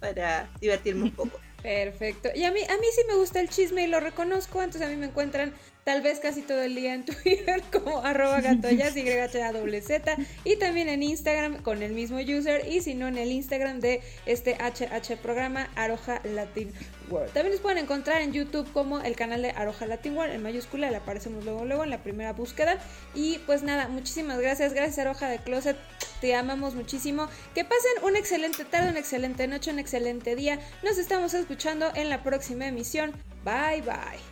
para 0.01 0.49
divertirme 0.61 1.05
un 1.05 1.13
poco. 1.13 1.41
Perfecto. 1.63 2.29
Y 2.35 2.45
a 2.45 2.53
mí, 2.53 2.61
a 2.63 2.77
mí 2.77 2.87
sí 2.95 3.03
me 3.09 3.17
gusta 3.17 3.41
el 3.41 3.49
chisme 3.49 3.85
y 3.85 3.89
lo 3.89 4.01
reconozco, 4.01 4.63
entonces 4.63 4.89
a 4.89 4.91
mí 4.91 4.97
me 4.97 5.07
encuentran 5.07 5.53
tal 5.89 6.03
vez 6.03 6.21
casi 6.21 6.43
todo 6.43 6.61
el 6.61 6.75
día 6.75 6.93
en 6.93 7.03
Twitter 7.07 7.63
como 7.73 8.05
arroba 8.05 8.43
gatoyas, 8.43 8.93
z 8.93 10.17
y 10.45 10.57
también 10.57 10.91
en 10.91 11.03
Instagram 11.03 11.63
con 11.63 11.83
el 11.83 11.95
mismo 11.95 12.19
user, 12.19 12.69
y 12.71 12.83
si 12.83 12.95
no 12.95 13.09
en 13.09 13.17
el 13.17 13.33
Instagram 13.33 13.81
de 13.81 14.03
este 14.27 14.59
HH 14.59 15.17
programa 15.23 15.71
Aroja 15.77 16.21
Latin 16.25 16.75
World. 17.09 17.33
También 17.33 17.53
nos 17.53 17.63
pueden 17.63 17.79
encontrar 17.79 18.21
en 18.21 18.35
YouTube 18.35 18.71
como 18.75 19.01
el 19.01 19.17
canal 19.17 19.41
de 19.41 19.53
Aroja 19.53 19.87
Latin 19.87 20.15
World, 20.15 20.35
en 20.35 20.43
mayúscula, 20.43 20.91
le 20.91 20.99
aparecemos 20.99 21.43
luego, 21.47 21.65
luego 21.65 21.85
en 21.85 21.91
la 21.91 22.03
primera 22.03 22.35
búsqueda. 22.35 22.77
Y 23.15 23.39
pues 23.47 23.63
nada, 23.63 23.89
muchísimas 23.89 24.39
gracias, 24.39 24.75
gracias 24.75 24.99
Aroja 24.99 25.31
de 25.31 25.39
Closet, 25.39 25.79
te 26.21 26.35
amamos 26.35 26.75
muchísimo. 26.75 27.31
Que 27.55 27.65
pasen 27.65 28.05
una 28.05 28.19
excelente 28.19 28.67
tarde, 28.67 28.91
una 28.91 28.99
excelente 28.99 29.49
noche, 29.49 29.71
un 29.71 29.79
excelente 29.79 30.37
día. 30.37 30.59
Nos 30.83 30.99
estamos 30.99 31.33
escuchando 31.33 31.91
en 31.95 32.11
la 32.11 32.23
próxima 32.23 32.67
emisión. 32.67 33.13
Bye 33.43 33.81
bye. 33.81 34.28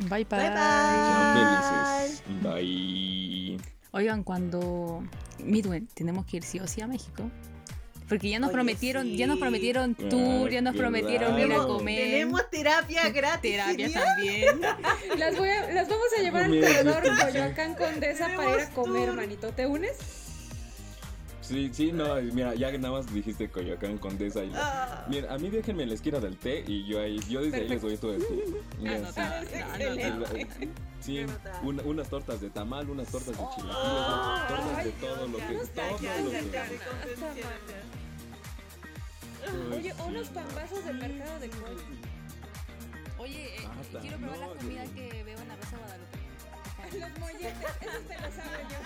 Bye 0.00 0.24
bye. 0.24 0.50
Bye 2.42 2.42
bye. 2.42 3.58
Oigan, 3.92 4.22
cuando 4.22 5.02
Midway 5.42 5.80
tenemos 5.94 6.26
que 6.26 6.38
ir 6.38 6.44
sí 6.44 6.60
o 6.60 6.66
sí 6.66 6.80
a 6.80 6.86
México. 6.86 7.30
Porque 8.08 8.30
ya 8.30 8.38
nos 8.38 8.50
prometieron, 8.50 9.16
ya 9.16 9.26
nos 9.26 9.38
prometieron 9.38 9.94
tour, 9.94 10.50
ya 10.50 10.62
nos 10.62 10.74
prometieron 10.74 11.38
ir 11.38 11.52
a 11.52 11.58
comer. 11.58 12.10
Tenemos 12.10 12.50
terapia 12.50 13.10
gratis. 13.10 13.52
Terapia 13.52 13.92
también. 13.92 14.60
las, 15.18 15.36
voy 15.36 15.50
a, 15.50 15.72
las 15.72 15.88
vamos 15.88 16.06
a 16.18 16.22
llevar 16.22 16.44
al 16.44 16.58
corredor 16.58 17.02
Coyoacán 17.20 17.74
Condesa 17.74 18.28
para 18.34 18.54
ir 18.54 18.60
a 18.60 18.70
comer, 18.70 19.12
manito. 19.12 19.52
¿Te 19.52 19.66
unes? 19.66 20.27
Sí, 21.48 21.70
sí, 21.72 21.92
no, 21.92 22.16
mira, 22.16 22.54
ya 22.54 22.70
nada 22.72 22.92
más 22.92 23.10
dijiste 23.10 23.48
Coyoacán, 23.48 23.96
Condesa 23.96 24.44
y 24.44 24.52
ah. 24.54 25.06
Mira, 25.08 25.32
a 25.32 25.38
mí 25.38 25.48
déjenme 25.48 25.84
en 25.84 25.88
la 25.88 25.94
esquina 25.94 26.20
del 26.20 26.36
té 26.36 26.62
y 26.66 26.84
yo 26.84 27.00
ahí, 27.00 27.18
yo 27.26 27.40
desde 27.40 27.62
ahí 27.62 27.68
les 27.68 27.80
doy 27.80 27.96
todo 27.96 28.12
el 28.12 28.20
Sí, 31.00 31.24
unas 31.62 32.10
tortas 32.10 32.42
de 32.42 32.50
tamal, 32.50 32.90
unas 32.90 33.08
tortas 33.08 33.34
de 33.34 33.42
chilaquiles, 33.54 34.46
tortas 34.46 34.84
de 34.84 34.92
todo 34.92 35.26
lo 35.26 35.38
que 35.38 35.54
todo 35.74 35.98
lo 36.22 36.30
que 36.30 36.44
Oye, 39.74 39.94
unos 40.06 40.28
pambazos 40.28 40.84
del 40.84 40.98
mercado 40.98 41.40
de 41.40 41.48
pollo. 41.48 41.80
Oye, 43.16 43.56
eh, 43.56 43.66
ah, 43.66 43.80
quiero 44.02 44.18
probar 44.18 44.38
la 44.38 44.48
comida 44.48 44.84
que 44.94 45.24
veo 45.24 45.38
en 45.38 45.48
la 45.48 45.56
Rosa 45.56 45.78
Guadalupe. 45.78 46.18
Los 47.00 47.18
molletes, 47.18 47.70
eso 47.80 48.00
te 48.06 48.14
lo 48.14 48.30
sabe 48.32 48.64
yo. 48.68 48.76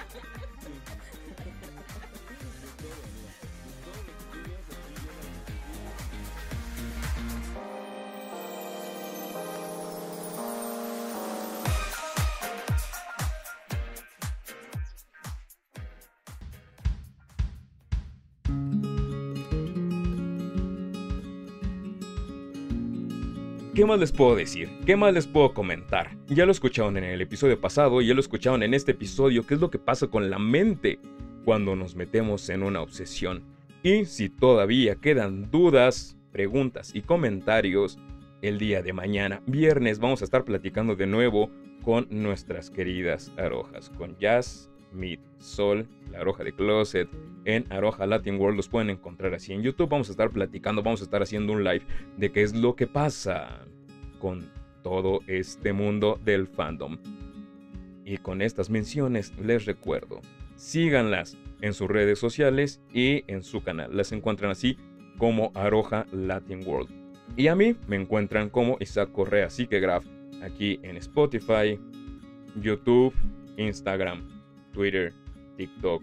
¿Qué 23.82 23.86
más 23.86 23.98
les 23.98 24.12
puedo 24.12 24.36
decir? 24.36 24.70
¿Qué 24.86 24.94
más 24.94 25.12
les 25.12 25.26
puedo 25.26 25.52
comentar? 25.52 26.16
Ya 26.28 26.46
lo 26.46 26.52
escucharon 26.52 26.96
en 26.98 27.02
el 27.02 27.20
episodio 27.20 27.60
pasado 27.60 28.00
y 28.00 28.06
ya 28.06 28.14
lo 28.14 28.20
escucharon 28.20 28.62
en 28.62 28.74
este 28.74 28.92
episodio, 28.92 29.44
qué 29.44 29.54
es 29.54 29.60
lo 29.60 29.72
que 29.72 29.80
pasa 29.80 30.06
con 30.06 30.30
la 30.30 30.38
mente 30.38 31.00
cuando 31.44 31.74
nos 31.74 31.96
metemos 31.96 32.48
en 32.48 32.62
una 32.62 32.80
obsesión. 32.80 33.42
Y 33.82 34.04
si 34.04 34.28
todavía 34.28 34.94
quedan 34.94 35.50
dudas, 35.50 36.16
preguntas 36.30 36.94
y 36.94 37.02
comentarios, 37.02 37.98
el 38.40 38.60
día 38.60 38.82
de 38.82 38.92
mañana, 38.92 39.42
viernes, 39.46 39.98
vamos 39.98 40.22
a 40.22 40.26
estar 40.26 40.44
platicando 40.44 40.94
de 40.94 41.08
nuevo 41.08 41.50
con 41.82 42.06
nuestras 42.08 42.70
queridas 42.70 43.32
arojas, 43.36 43.90
con 43.90 44.16
Jazz, 44.16 44.70
Meet, 44.92 45.18
Sol, 45.38 45.88
la 46.12 46.20
aroja 46.20 46.44
de 46.44 46.52
Closet, 46.52 47.08
en 47.46 47.66
Aroja 47.72 48.06
Latin 48.06 48.38
World. 48.38 48.58
Los 48.58 48.68
pueden 48.68 48.90
encontrar 48.90 49.34
así 49.34 49.52
en 49.52 49.64
YouTube. 49.64 49.88
Vamos 49.88 50.08
a 50.08 50.12
estar 50.12 50.30
platicando, 50.30 50.84
vamos 50.84 51.00
a 51.00 51.04
estar 51.04 51.20
haciendo 51.20 51.52
un 51.52 51.64
live 51.64 51.84
de 52.16 52.30
qué 52.30 52.42
es 52.42 52.54
lo 52.54 52.76
que 52.76 52.86
pasa 52.86 53.66
con 54.22 54.48
todo 54.84 55.18
este 55.26 55.72
mundo 55.72 56.18
del 56.24 56.46
fandom. 56.46 56.96
Y 58.04 58.18
con 58.18 58.40
estas 58.40 58.70
menciones 58.70 59.32
les 59.36 59.66
recuerdo, 59.66 60.20
síganlas 60.54 61.36
en 61.60 61.74
sus 61.74 61.88
redes 61.88 62.20
sociales 62.20 62.80
y 62.94 63.24
en 63.26 63.42
su 63.42 63.64
canal. 63.64 63.96
Las 63.96 64.12
encuentran 64.12 64.52
así 64.52 64.78
como 65.18 65.50
Aroja 65.54 66.06
Latin 66.12 66.64
World. 66.64 66.88
Y 67.36 67.48
a 67.48 67.56
mí 67.56 67.74
me 67.88 67.96
encuentran 67.96 68.48
como 68.48 68.76
Isaac 68.78 69.10
Correa 69.10 69.48
Graf 69.68 70.04
aquí 70.40 70.78
en 70.84 70.96
Spotify, 70.98 71.80
YouTube, 72.60 73.14
Instagram, 73.56 74.28
Twitter, 74.72 75.12
TikTok, 75.56 76.02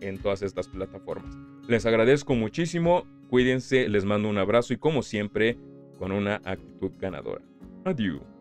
en 0.00 0.18
todas 0.18 0.42
estas 0.42 0.68
plataformas. 0.68 1.34
Les 1.68 1.86
agradezco 1.86 2.34
muchísimo, 2.34 3.06
cuídense, 3.28 3.88
les 3.88 4.04
mando 4.04 4.28
un 4.28 4.38
abrazo 4.38 4.74
y 4.74 4.76
como 4.76 5.02
siempre, 5.02 5.56
con 5.98 6.12
una 6.12 6.36
actitud 6.44 6.92
ganadora. 6.98 7.42
Adiós. 7.84 8.35